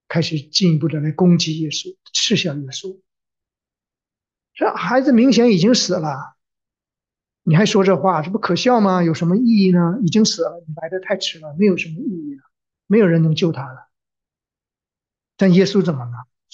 [0.08, 3.00] 开始进一步的来攻击耶稣，嗤笑耶稣。
[4.60, 6.36] 这孩子明显已经死了。
[7.44, 9.02] 你还说这话，这不可笑吗？
[9.02, 9.98] 有什么意义呢？
[10.02, 12.42] 已经死了，你来的太迟了，没有什么意义了，
[12.86, 13.88] 没有人能救他了。
[15.38, 16.12] 但耶稣怎么呢？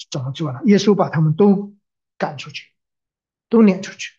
[0.09, 0.61] 怎么做呢？
[0.63, 1.75] 耶稣把他们都
[2.17, 2.71] 赶出去，
[3.49, 4.13] 都撵出去，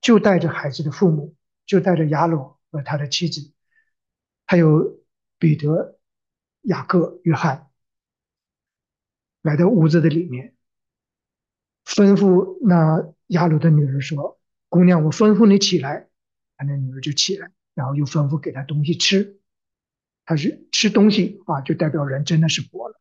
[0.00, 1.36] 就带着孩子的父母，
[1.66, 3.52] 就带着雅鲁和他的妻子，
[4.44, 4.98] 还有
[5.38, 6.00] 彼得、
[6.62, 7.70] 雅各、约翰，
[9.42, 10.55] 来到屋子的里面，
[11.86, 14.38] 吩咐那雅鲁的女儿说。
[14.68, 16.08] 姑娘，我吩咐你起来，
[16.56, 19.40] 他那女儿就起来，然后又吩咐给她东西吃。
[20.24, 23.00] 他是吃东西啊，就代表人真的是活了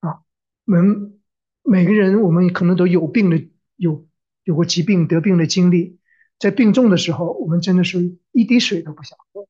[0.00, 0.24] 啊。
[0.64, 1.20] 我们
[1.62, 4.06] 每个人，我们可能都有病的，有
[4.42, 6.00] 有过疾病得病的经历，
[6.40, 9.46] 在病重的时候，我们真的是一滴水都不想喝，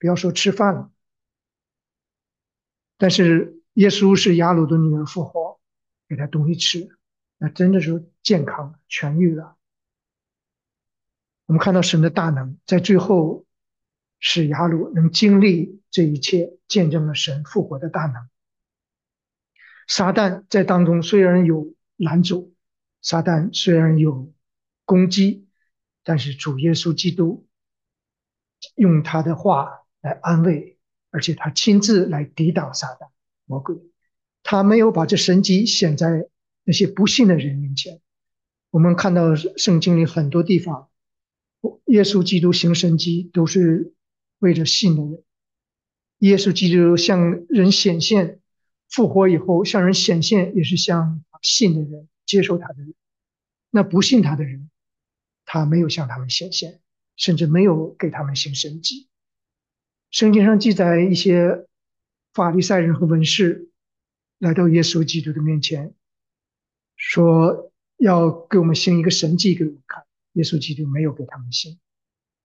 [0.00, 0.90] 不要说吃饭了。
[2.98, 5.60] 但是耶稣是雅鲁的女儿复活，
[6.08, 6.98] 给她东西吃，
[7.42, 9.56] 那真的是健康痊愈了。
[11.46, 13.46] 我们看到神的大能，在最后
[14.18, 18.28] 使雅鲁能经历这一切，见证了神复活的大能。
[19.88, 22.54] 撒旦在当中虽然有拦阻，
[23.00, 24.32] 撒旦虽然有
[24.84, 25.48] 攻击，
[26.04, 27.48] 但是主耶稣基督
[28.74, 30.78] 用他的话来安慰，
[31.10, 33.08] 而且他亲自来抵挡撒旦
[33.46, 33.76] 魔鬼。
[34.42, 36.28] 他没有把这神迹显在
[36.64, 38.00] 那些不信的人面前。
[38.70, 40.88] 我们看到圣经里很多地方。
[41.86, 43.92] 耶稣基督行神迹都是
[44.38, 45.22] 为着信的人。
[46.18, 48.38] 耶稣基督向人显现，
[48.88, 52.94] 复活以后向人显现，也是向信的人、接受他的人。
[53.70, 54.70] 那不信他的人，
[55.44, 56.80] 他没有向他们显现，
[57.16, 59.08] 甚至没有给他们行神迹。
[60.10, 61.66] 圣经上记载一些
[62.32, 63.68] 法利赛人和文士
[64.38, 65.94] 来到耶稣基督的面前，
[67.02, 70.04] 说要给我们行一个神迹给我们看。
[70.34, 71.80] 耶稣基督没有给他们信，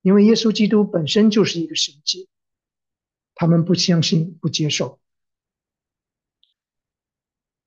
[0.01, 2.29] 因为耶稣基督本身就是一个神迹，
[3.35, 4.99] 他们不相信、不接受。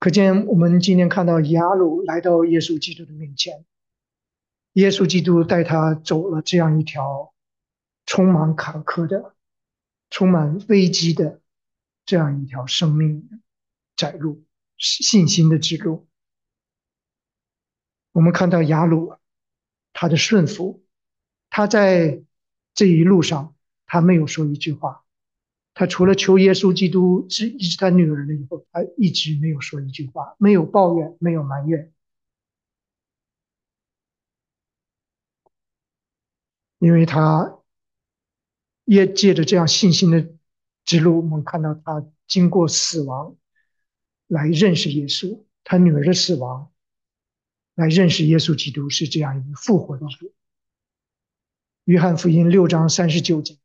[0.00, 3.66] 可见，我们今天看到雅鲁来到耶稣基督的面前，
[4.72, 7.34] 耶稣基督带他走了这样一条
[8.06, 9.36] 充满坎坷的、
[10.08, 11.40] 充满危机的
[12.06, 13.28] 这样一条生命
[13.94, 14.42] 窄路、
[14.78, 16.07] 信心的之路。
[18.12, 19.14] 我们看到雅鲁。
[20.00, 20.84] 他的顺服，
[21.50, 22.22] 他在
[22.72, 25.04] 这一路上，他没有说一句话。
[25.74, 31.92] 他除了求耶稣基督治医治他女儿了以后，他一直没有说一句话，没有抱怨，没有埋怨。
[36.78, 37.58] 因为他
[38.84, 40.32] 也借着这样信心的
[40.84, 43.36] 之路，我们看到他经过死亡
[44.28, 46.70] 来认识耶稣，他女儿的死亡。
[47.78, 50.32] 来认识耶稣基督是这样一个复活的主。
[51.84, 53.56] 约翰福音六章三十九节，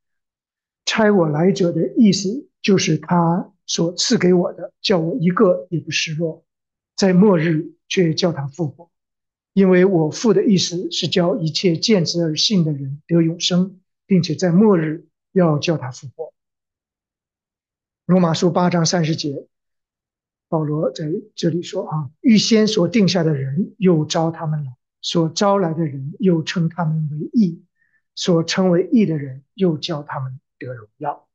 [0.85, 6.45] 差我来者的意思就是他所赐给我的，叫我一个也不失落，
[6.95, 8.91] 在末日却叫他复活，
[9.53, 16.35] 因为我父的意思是叫一切见之而信的人得永生，并且在末日要叫他复活。
[18.05, 19.47] 罗马书八章三十节。
[20.53, 27.65] 保罗在这里说：“啊，预先所定下的人又招他们来，所招来的人又称他们为义，
[28.13, 31.27] 所称为义的人又叫他们得荣耀。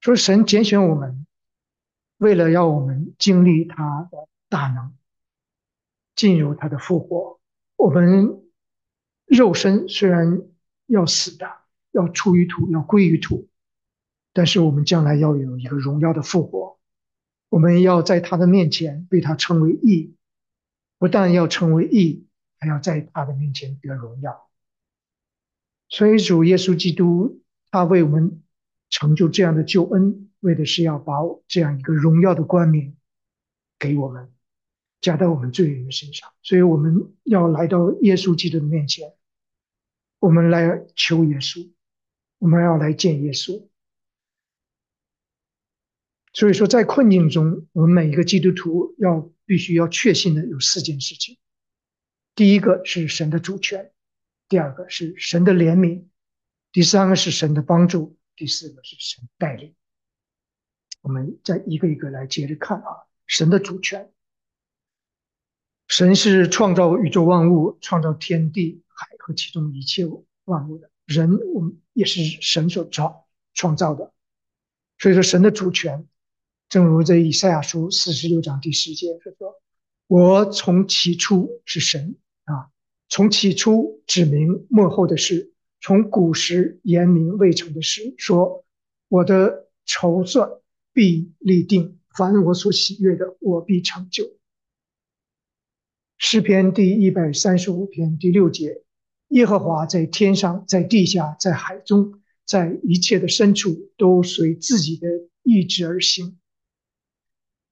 [0.00, 1.26] 说神拣选我们，
[2.16, 4.94] 为了要我们经历他的大能，
[6.16, 7.38] 进入他的复活。
[7.76, 8.42] 我们
[9.26, 10.40] 肉身虽然
[10.86, 11.46] 要死的，
[11.90, 13.46] 要出于土，要归于土，
[14.32, 16.78] 但是我们将来要有一个荣耀的复活。”
[17.54, 20.16] 我们要在他的面前被他称为义，
[20.98, 22.26] 不但要成为义，
[22.58, 24.50] 还要在他的面前得荣耀。
[25.88, 28.42] 所以主耶稣基督他为我们
[28.90, 31.14] 成就这样的救恩，为的是要把
[31.46, 32.96] 这样一个荣耀的冠冕
[33.78, 34.32] 给我们，
[35.00, 36.32] 加在我们罪人的身上。
[36.42, 39.12] 所以我们要来到耶稣基督的面前，
[40.18, 41.70] 我们来求耶稣，
[42.40, 43.68] 我们要来见耶稣。
[46.36, 51.38] 所以说，在困境中，我们每一个基督徒要必须要确信的有四件事情：
[52.34, 53.92] 第一个是神的主权，
[54.48, 56.06] 第二个是神的怜悯，
[56.72, 59.76] 第三个是神的帮助，第四个是神带领。
[61.02, 64.10] 我们再一个一个来接着看啊，神的主权，
[65.86, 70.04] 神是创造宇宙万物、创造天地海和其中一切
[70.46, 74.12] 万物的人，我们也是神所造创造的。
[74.98, 76.08] 所以说，神的主权。
[76.74, 79.60] 正如这以赛亚书四十六章第十节说：“说
[80.08, 82.16] 我从起初是神
[82.46, 82.66] 啊，
[83.08, 88.16] 从起初指明幕后的事，从古时言明未成的事。
[88.18, 88.64] 说
[89.06, 90.50] 我的筹算
[90.92, 94.24] 必立定，凡我所喜悦的，我必成就。”
[96.18, 98.82] 诗篇第一百三十五篇第六节
[99.30, 105.06] ：“耶和华在天上，在地下，在海中，在一切的深处，都随自己的
[105.44, 106.36] 意志而行。”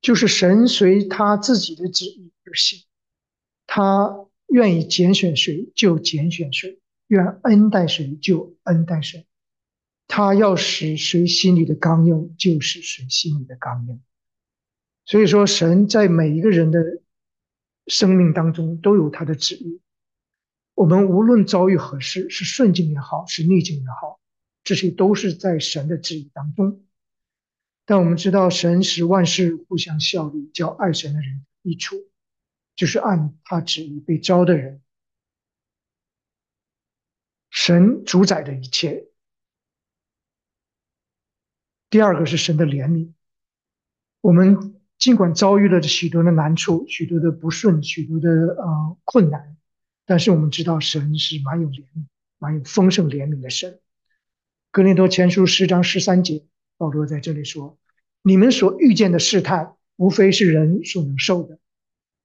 [0.03, 2.85] 就是神随他自己的旨意而行，
[3.67, 9.27] 他愿意拣选谁就拣选谁，愿恩待谁就恩待谁，
[10.09, 14.03] 他要使谁心里的刚硬就是谁心里的刚硬。
[15.07, 17.01] 所以说，神在每一个人的
[17.87, 19.81] 生命当中都有他的旨意。
[20.75, 24.21] 我们无论遭遇何事，是顺境也好，是逆境也好，
[24.65, 26.85] 这些都是在神的旨意当中。
[27.93, 31.97] 但我们知道，神使万事互相效力，叫爱神的人益处，
[32.75, 34.81] 就是按他旨意被招的人。
[37.51, 39.09] 神主宰的一切。
[41.91, 43.13] 第二个是神的怜悯。
[44.23, 49.59] 我们尽管遭遇了许多的难处、许多的不顺、许多的呃困难，
[50.07, 52.07] 但是我们知道神是蛮有怜悯、
[52.39, 53.83] 蛮有丰盛怜悯的神。
[54.71, 56.47] 格林多前书十章十三节。
[56.79, 57.79] 保罗在这里说
[58.23, 61.59] ：“你们所遇见的试探，无非是人所能受的。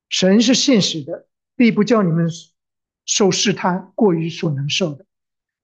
[0.10, 2.30] 神是现实的，必不叫你们
[3.06, 5.06] 受试探过于所能受的。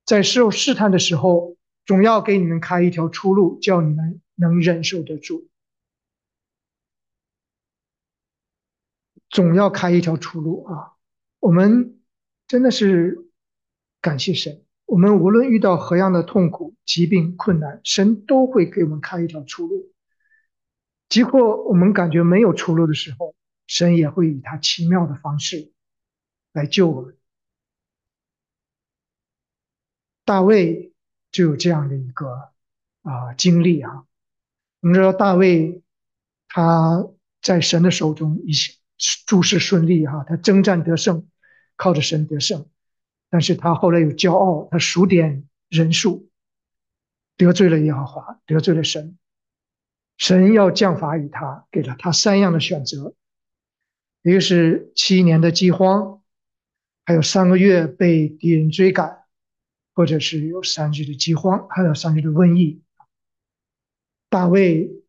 [0.05, 1.55] 在受试探的时候，
[1.85, 5.47] 总要给你们开一条出路，叫你们能忍受得住。
[9.29, 10.93] 总要开一条出路啊！
[11.39, 11.99] 我们
[12.47, 13.25] 真的是
[14.01, 19.92] 感谢神。”我们无论遇到何样的痛苦、疾病、困难，神都会给我们开一条出路。
[21.13, 23.35] 即或我们感觉没有出路的时候，
[23.67, 25.71] 神也会以他奇妙的方式
[26.53, 27.15] 来救我们。
[30.25, 30.91] 大卫
[31.31, 32.49] 就有这样的一个
[33.03, 34.05] 啊经历啊。
[34.79, 35.83] 我们知道大卫
[36.47, 37.07] 他
[37.43, 38.73] 在神的手中一切
[39.27, 41.29] 诸事顺利哈，他征战得胜，
[41.75, 42.67] 靠着神得胜。
[43.29, 46.27] 但是他后来有骄傲，他数点人数，
[47.37, 49.19] 得罪了耶和华，得罪了神。
[50.17, 53.13] 神要降罚于他，给了他三样的选择：
[54.21, 56.21] 一个是七年的饥荒，
[57.05, 59.23] 还有三个月被敌人追赶，
[59.93, 62.81] 或者是有三句的饥荒，还有三句的瘟疫。
[64.29, 65.03] 大卫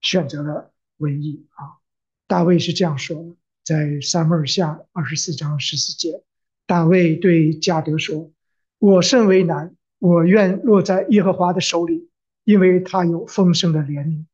[0.00, 1.78] 选择了瘟疫啊！
[2.26, 6.22] 大卫是这样说的，在撒母耳下二十四章十四节。
[6.66, 8.32] 大卫对加德说
[8.78, 12.10] ：“我甚为难，我愿落在耶和华的手里，
[12.46, 14.24] 因为他有丰盛的怜悯。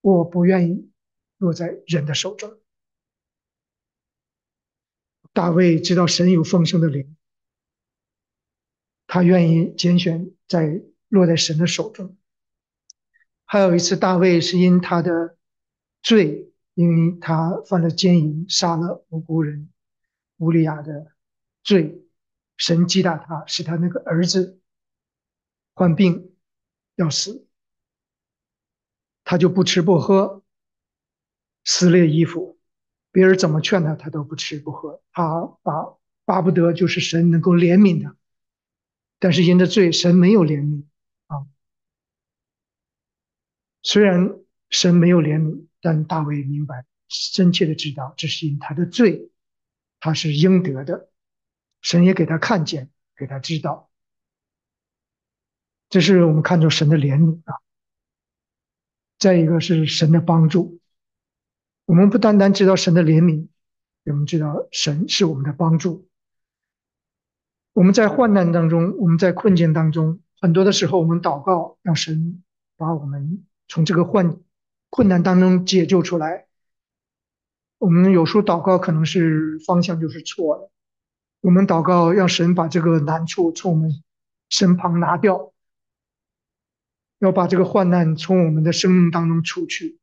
[0.00, 0.90] 我不愿意
[1.38, 2.58] 落在人的手中。”
[5.32, 7.06] 大卫知道神有丰盛的怜，
[9.06, 12.18] 他愿意拣选在落在神的手中。
[13.44, 15.38] 还有一次，大卫是因他的
[16.02, 19.70] 罪，因为他犯了奸淫，杀了无辜人
[20.38, 21.12] 乌利亚的。
[21.62, 22.02] 罪，
[22.56, 24.60] 神击打他，使他那个儿子
[25.74, 26.34] 患病
[26.96, 27.46] 要死，
[29.30, 30.42] 他就不吃不喝，
[31.62, 32.58] 撕裂衣服，
[33.12, 38.16] 别人怎么劝他，他都不吃不喝，他巴巴不得就是神能够怜悯他，
[39.20, 40.82] 但是因着罪，神没有怜悯
[41.28, 41.46] 啊。
[43.84, 44.36] 虽然
[44.68, 49.30] 神没有怜悯，但大卫明白，深切的知道，这是因他的罪，
[50.00, 51.08] 他是应得的。
[51.82, 53.92] 神也给他看见，给他知道，
[55.88, 57.60] 这是我们看出神的怜悯啊。
[59.20, 60.80] 再一个是神的帮助，
[61.84, 63.48] 我们不单单知道神的怜悯，
[64.06, 66.08] 我们知道神是我们的帮助。
[67.74, 72.42] 我们在患难当中，我们在困境当中，很多的时候，我们祷告让神
[72.78, 74.38] 把我们从这个患
[74.88, 76.46] 困难当中解救出来。
[77.76, 80.70] 我们有时候祷告可能是方向就是错的。
[81.42, 84.02] 我们祷告让神把这个难处从我们
[84.48, 85.49] 身旁拿掉，
[87.20, 89.98] 要把这个患难从我们的生命当中除去。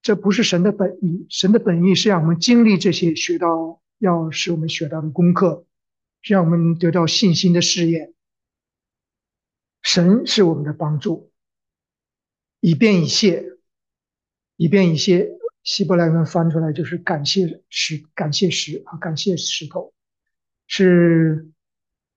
[0.00, 5.66] 这不是神的本意，神的本意是让我们经历这些，学到要使我们学到的功课，
[6.22, 8.14] 让我们得到信心的试验。
[9.82, 11.32] 神是我们的帮助，
[12.60, 13.44] 以便以谢，
[14.56, 15.30] 以便以谢。
[15.64, 19.94] 希伯来文翻出来就是感谢石，感谢石啊，感谢石头，
[20.66, 21.48] 是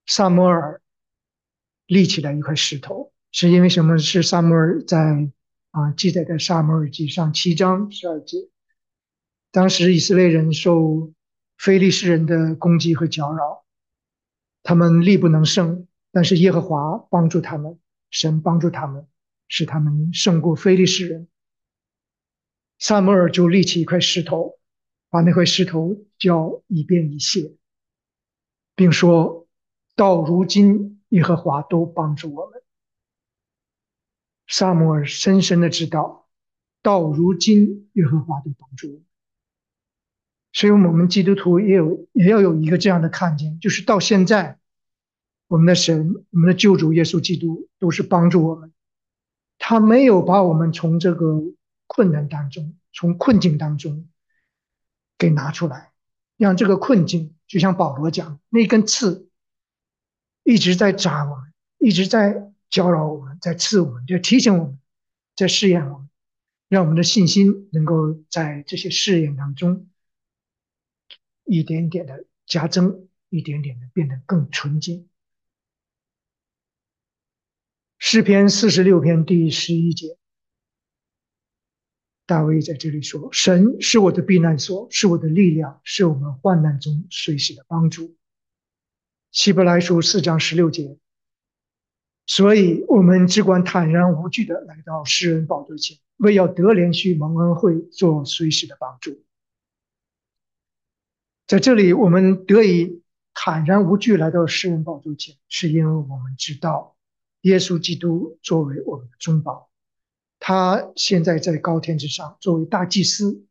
[0.07, 0.81] 萨摩尔
[1.85, 3.97] 立起来一块石头，是因为什么？
[3.97, 5.29] 是萨摩尔在
[5.71, 8.49] 啊记载在萨摩尔记上七章十二节，
[9.51, 11.11] 当时以色列人受
[11.57, 13.65] 非利士人的攻击和搅扰，
[14.63, 17.77] 他们力不能胜，但是耶和华帮助他们，
[18.09, 19.05] 神帮助他们，
[19.49, 21.27] 使他们胜过非利士人。
[22.79, 24.57] 萨摩尔就立起一块石头，
[25.09, 27.53] 把那块石头叫以便以谢，
[28.77, 29.45] 并说
[29.93, 32.54] 到如今耶和华都帮助我们。
[34.47, 36.27] 萨摩尔深深的知道，
[36.81, 39.05] 到如今耶和华都帮助我们。
[40.53, 44.59] 所以，我们基督徒也有也要有一个这样的看见，就是到现在，
[45.47, 48.71] 我们的神，我们的救主耶稣基督都是帮助我们，
[49.57, 51.43] 他没有把我们从这个。
[51.87, 54.09] 困难当中，从困境当中
[55.19, 55.91] 给拿出来，
[56.35, 59.29] 让这个困境就像保罗讲，那根刺
[60.43, 64.79] 一直在扎我们，一直在搅扰我们，在刺我们，就提醒我们，
[65.35, 66.09] 在试验我们，
[66.67, 69.87] 让我们的信心能够在这些试验当中
[71.43, 75.07] 一点点的加增，一点点的变得更纯净。
[77.99, 80.17] 诗篇四十六篇第十一节。
[82.25, 88.17] 大卫在这里说：“神是我的避难所，是我的力量，是我们患难中随时的帮助。”
[89.29, 90.97] 希伯来书四章十六节。
[92.28, 99.23] 所以，我们只管坦然无惧的来到世人宝座前，为要得连续蒙恩惠，做随时的帮助。
[101.45, 103.03] 在这里，我们得以
[103.36, 106.95] 坦然无惧来到世人宝座前，是因为我们知道
[107.41, 109.69] 耶稣基督作为我们的中保。
[110.39, 113.45] 他现在在高天之上，作为大祭司，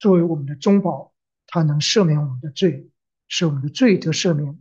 [0.00, 1.12] 作为我们的中保，
[1.46, 2.90] 他能赦免我们的罪，
[3.28, 4.60] 使我们的罪得赦免，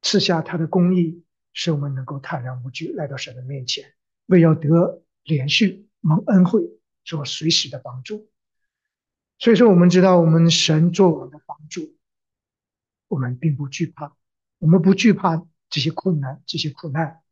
[0.00, 1.22] 赐下他的公义，
[1.58, 3.92] 使我们能够坦然无惧来到神的面前，
[4.26, 6.62] 为要得连续蒙恩惠，
[7.02, 8.30] 做随时的帮助。
[9.40, 11.96] 所以说，我们知道我们神做我们的帮助，
[13.08, 14.16] 我们并不惧怕，
[14.58, 17.22] 我们不惧怕这些困难、这些苦难。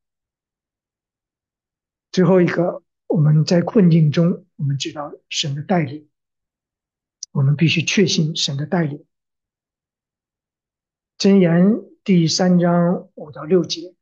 [2.10, 2.82] 最后一个。
[3.08, 6.08] 我们在困境中，我们知道神的带领，
[7.30, 9.06] 我们必须确信神的带领。
[11.16, 13.94] 箴言第三章五到六节，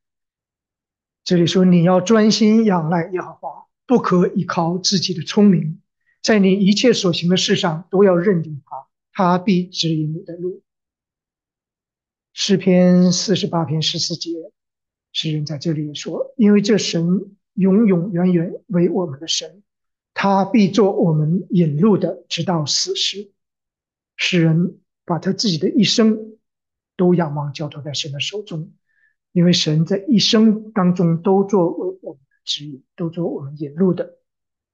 [1.24, 5.80] 这里说：“你要专心仰赖耶和华，不可依靠自己的聪明，
[6.22, 10.62] 在你一切所行的事上都要认定他，他必指引你的路。”
[12.32, 14.30] 诗篇四十八篇十四节，
[15.12, 19.62] 诗人在这里说：“因为这神。”永永远远为我们的神，
[20.12, 23.30] 他必做我们引路的，直到死时。
[24.16, 26.36] 诗人把他自己的一生
[26.96, 28.72] 都仰望交托在神的手中，
[29.34, 34.16] 因为神在一生当中都作为我们的指引，都做我们引路的，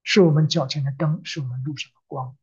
[0.02, 2.36] 是我们脚前的灯，是我们路上的光。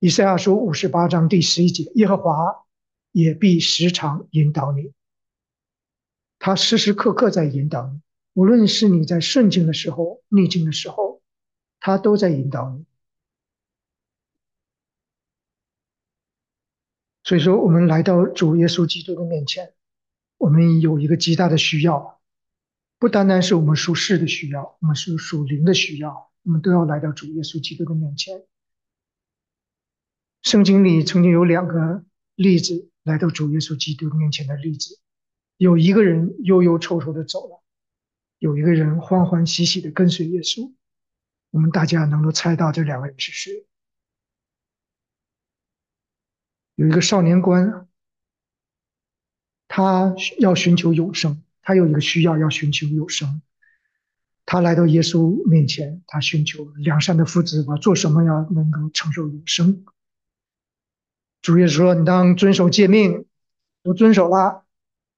[0.00, 2.66] 以赛亚书五十八章第十一节：耶和华
[3.12, 4.92] 也必时常引导你，
[6.40, 8.00] 他时时刻刻在引导你。
[8.32, 11.22] 无论是你在顺境的时候、逆境的时候，
[11.78, 12.84] 他都在引导你。
[17.22, 19.72] 所以说，我们来到主耶稣基督的面前，
[20.38, 22.20] 我们有一个极大的需要，
[22.98, 28.44] 不单单是我们属世的需要，我们是属灵的需要，我们都要来到主耶稣基督的面前。
[30.42, 35.00] 圣经里曾经有两个例子来到主耶稣基督面前的例子，
[35.56, 37.62] 有一个人忧忧愁愁的走了。
[38.38, 40.74] 有一个人欢欢喜喜的跟随耶稣，
[41.50, 43.66] 我们大家能够猜到这两个人是谁？
[46.74, 47.88] 有一个少年官，
[49.76, 53.42] 他要寻求永生，他有一个需要要寻求永生，
[54.46, 59.84] 他来到耶稣面前，他寻求良善的父子，我做什么要能够承受永生？
[61.42, 63.26] 主耶稣说：“你当遵守诫命，
[63.82, 64.64] 都遵守了。”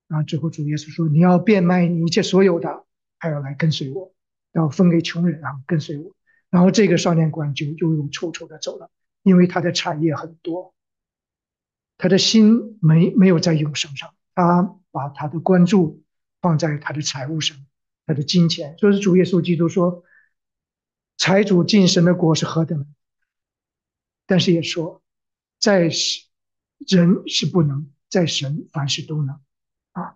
[0.09, 2.85] 然后最后主耶稣说：“你要变卖你一切所有的。”
[3.21, 4.13] 还要来跟随我，
[4.55, 6.17] 要分给穷人啊，跟随我。
[6.51, 8.91] 然后这个少年官就忧忧愁愁的走了，
[9.23, 10.75] 因为他的产业很多，
[11.97, 14.63] 他的心没没有在永生上，他
[14.93, 16.05] 把他的关注
[16.41, 17.57] 放在他的财物上，
[18.07, 18.79] 他的金钱。
[18.79, 20.05] 所以主耶稣基督说，
[21.17, 22.87] 财主进神的国是何等，
[24.27, 25.03] 但是也说，
[25.59, 25.91] 在
[26.87, 29.41] 人是不能，在神凡事都能
[29.91, 30.15] 啊。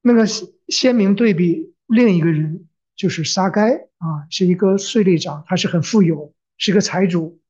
[0.00, 0.26] 那个
[0.68, 7.41] 鲜明对比，另一个人就是撒该啊，是一个税吏长，他是很富有，是个财主。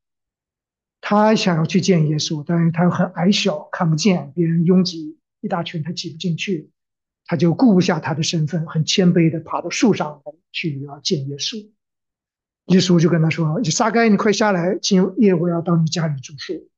[1.04, 6.70] 他想要去见耶稣，但是他又很矮小，看不见，别人拥挤一大群，他挤不进去，
[7.26, 11.68] 他就顾不下他的身份，很谦卑的爬到树上来去要见耶稣。
[12.66, 16.70] 耶稣就跟他说：“撒该，你快下来，今夜我要到你家里住宿。”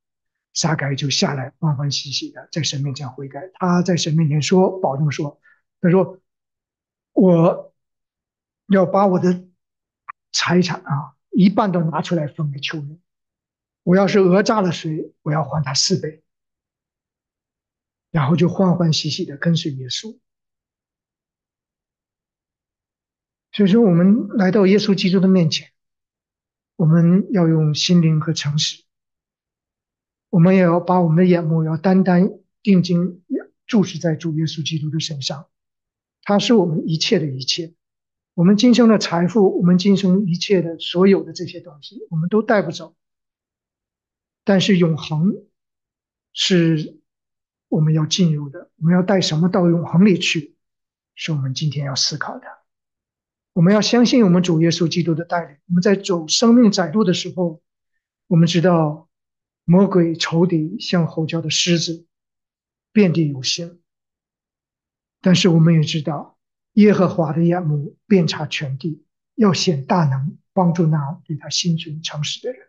[0.54, 3.50] 撒该就下来，欢欢喜喜的在神面前悔改。
[3.54, 5.38] 他在神面前说：“保证说，
[5.82, 6.18] 他说
[7.12, 7.74] 我
[8.68, 9.44] 要把我的
[10.32, 12.98] 财产啊一半都拿出来分给穷人。
[13.84, 16.24] 我要是讹诈了谁，我要还他四倍。”
[18.10, 20.18] 然后就欢欢喜喜的跟随耶稣。
[23.52, 25.70] 所以说，我们来到耶稣基督的面前，
[26.76, 28.82] 我们要用心灵和诚实。
[30.30, 32.30] 我们也要把我们的眼目要单单
[32.62, 33.22] 定睛
[33.66, 35.48] 注视在主耶稣基督的身上，
[36.22, 37.74] 他是我们一切的一切。
[38.34, 42.96] 我们今生的财富，我们今生一切的所有的这些东西，我们都带不走。
[44.44, 45.34] 但是永恒
[46.32, 47.00] 是
[47.68, 50.54] 我们要进入的，我们要带什么到永恒里去，
[51.14, 52.46] 是我们今天要思考的。
[53.52, 55.56] 我们要相信我们主耶稣基督的带领。
[55.66, 57.62] 我们在走生命窄路的时候，
[58.26, 59.08] 我们知道。
[59.66, 62.06] 魔鬼仇敌像吼叫的狮子，
[62.92, 63.80] 遍地有形。
[65.22, 66.36] 但是我们也知道，
[66.74, 72.68] 耶和华的眼目遍察全地，要显大能，帮助那对他心存诚实的人。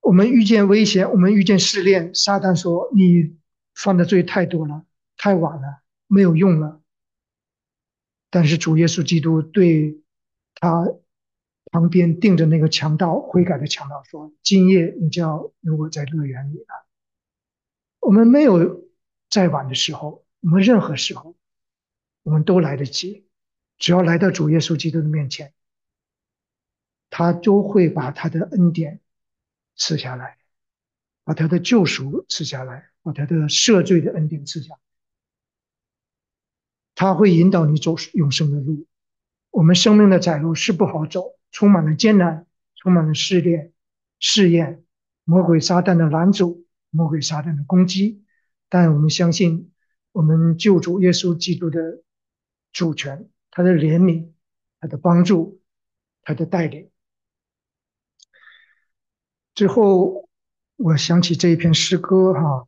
[0.00, 3.36] 我们遇见危险，我们遇见试炼，撒旦说：“你
[3.74, 4.84] 犯的罪太多了，
[5.16, 6.80] 太晚了，没有用了。”
[8.30, 10.00] 但是主耶稣基督对
[10.54, 10.86] 他。
[11.72, 16.88] 旁边盯着那个强盗悔改的强盗说：“今夜你就要有我在乐园里了。”
[18.00, 18.88] 我们没有
[19.28, 21.36] 再晚的时候，我们任何时候，
[22.24, 23.28] 我们都来得及。
[23.78, 25.52] 只要来到主耶稣基督的面前，
[27.08, 28.98] 他都会把他的恩典
[29.80, 30.36] 赐下来，
[31.24, 34.74] 把他的救赎赐下来，把他的赦罪的恩典赐下。
[36.94, 38.86] 他会引导你走永生的路。
[39.50, 41.38] 我们生命的窄路是不好走。
[41.50, 43.72] 充满了艰难，充满了试炼、
[44.20, 44.84] 试验，
[45.24, 48.22] 魔鬼撒旦的拦阻，魔鬼撒旦的攻击。
[48.68, 49.72] 但我们相信，
[50.12, 52.02] 我们救主耶稣基督的
[52.70, 54.30] 主权，他的怜悯，
[54.78, 55.60] 他的帮助，
[56.22, 56.90] 他的带领。
[59.60, 60.26] 最后，
[60.76, 62.66] 我想起这一篇诗歌，哈，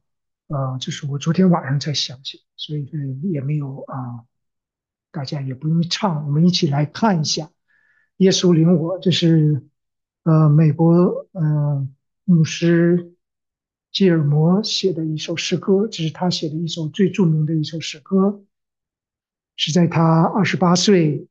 [0.48, 2.86] 呃，这是我昨天晚上才想起，所以
[3.22, 4.28] 也没有啊，
[5.10, 7.50] 大家也不用唱，我们一起来看一下。
[8.18, 9.64] 耶稣领我，这是
[10.24, 11.88] 呃美国呃
[12.24, 13.14] 牧师
[13.90, 18.44] 吉尔摩写的一首诗歌，这是他写的一首最著名的一首诗歌，
[19.56, 21.26] 是在他二十八岁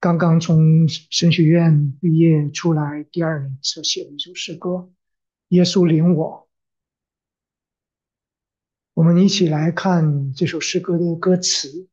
[0.00, 4.90] 刚刚从神学院毕业出来第二年所写的一首诗歌。
[5.54, 6.48] 耶稣领我，
[8.94, 11.88] 我们一起来看这首诗歌的歌词，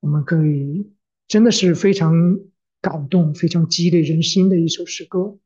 [0.00, 0.92] 我们可以
[1.28, 2.38] 真的是非常。
[2.82, 5.38] 感动非常激励人心的一首诗歌，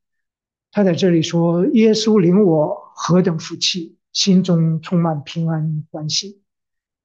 [0.72, 6.40] 他在这里说：“耶稣领我何等福气，心中充满平安欢喜。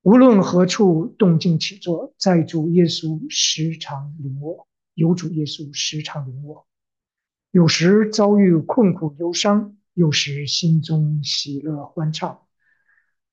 [0.03, 6.66] 无论何处动静起坐，在主耶稣时常领我，有主耶稣时常领我。
[7.51, 12.48] 有时遭遇困苦忧伤，有时心中喜乐欢畅。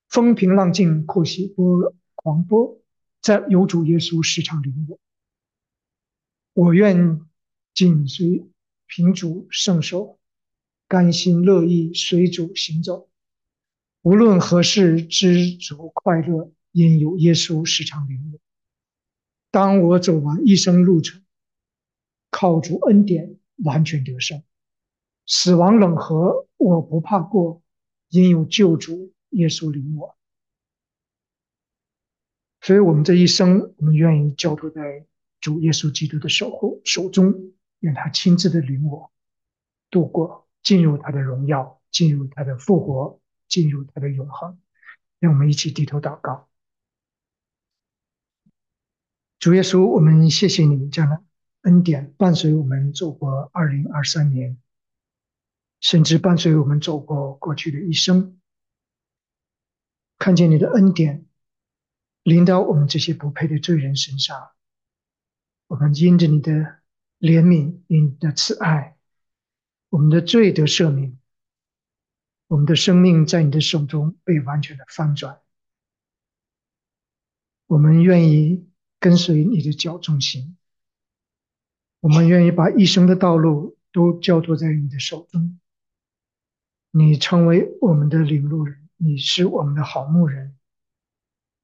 [0.07, 2.81] 风平浪静，阔喜波狂波，
[3.21, 4.99] 在有主耶稣时常领我。”
[6.53, 7.21] 我愿
[7.73, 8.49] 紧随
[8.87, 10.19] 凭主圣手，
[10.87, 13.07] 甘心乐意随主行走。
[14.01, 18.39] 无论何事，知足快乐，因有耶稣时常领我。
[19.51, 21.23] 当我走完一生路程，
[22.29, 24.43] 靠主恩典完全得胜，
[25.25, 27.63] 死亡冷河我不怕过，
[28.09, 30.15] 因有救主耶稣领我。
[32.61, 35.07] 所以，我们这一生，我们愿意交托在。
[35.41, 39.09] 主耶稣基督的守护手中，愿他亲自的领我
[39.89, 44.59] 度过，进入他的荣耀，进入他的复活，进入他的永恒。
[45.17, 46.49] 让我们一起低头祷告。
[49.39, 51.23] 主耶稣，我们谢谢你这样的
[51.61, 54.57] 恩典伴随我们走过二零二三年，
[55.81, 58.39] 甚至伴随我们走过过去的一生。
[60.17, 61.25] 看见你的恩典
[62.23, 64.51] 临到我们这些不配的罪人身上，
[65.67, 66.51] 我们因着你的
[67.19, 68.97] 怜悯、因你的慈爱，
[69.89, 71.17] 我们的罪得赦免，
[72.47, 75.39] 我们的生命在你的手中被完全的翻转。
[77.67, 78.69] 我们愿意
[78.99, 80.57] 跟随你的脚中行，
[82.01, 85.57] 我们愿意把一生的道路都交托在你的手中。
[86.91, 90.57] 你成为我们的领路人，你是我们的好牧人，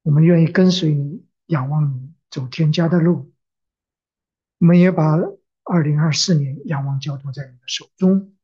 [0.03, 3.33] 我们愿意跟随你，仰望你，走天家的路。
[4.59, 5.17] 我们也把
[5.63, 8.35] 二零二四年仰望交托在你的手中，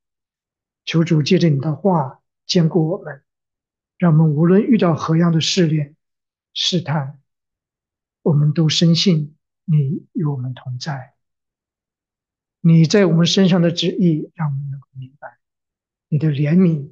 [0.84, 3.23] 求主借着你的话坚固我们，
[3.97, 5.95] 让我们无论遇到何样的试炼、
[6.53, 7.19] 试探。
[8.23, 11.15] 我们都深信你与我们同在，
[12.59, 15.39] 你在我们身上的旨意，让我们能够明白
[16.12, 16.91] 你的怜悯、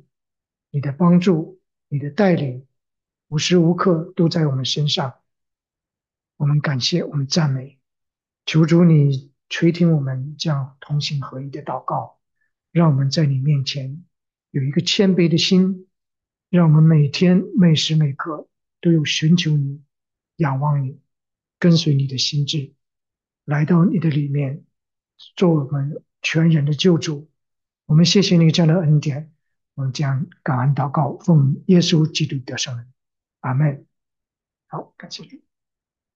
[0.72, 1.59] 你的帮助、
[1.89, 2.65] 你的带领，
[3.28, 5.15] 无时无刻都在我们身上。
[6.38, 7.80] 我们感谢，我们赞美，
[8.45, 12.17] 求主你垂听我们这样同心合一的祷告，
[12.72, 14.05] 让我们在你面前
[14.51, 15.89] 有一个谦卑的心，
[16.49, 18.47] 让我们每天每时每刻
[18.80, 19.84] 都有寻求你、
[20.38, 21.01] 仰望你。
[21.59, 22.74] 跟随你的心智，
[23.43, 24.63] 来到你的里面，
[25.36, 27.30] 做我们全人的救主。
[27.89, 29.31] 我们谢谢你这样的恩典，
[29.73, 32.93] 我们将感恩祷告，奉耶稣基督的圣人，
[33.39, 33.83] 阿门。
[34.67, 35.48] 好，感谢你。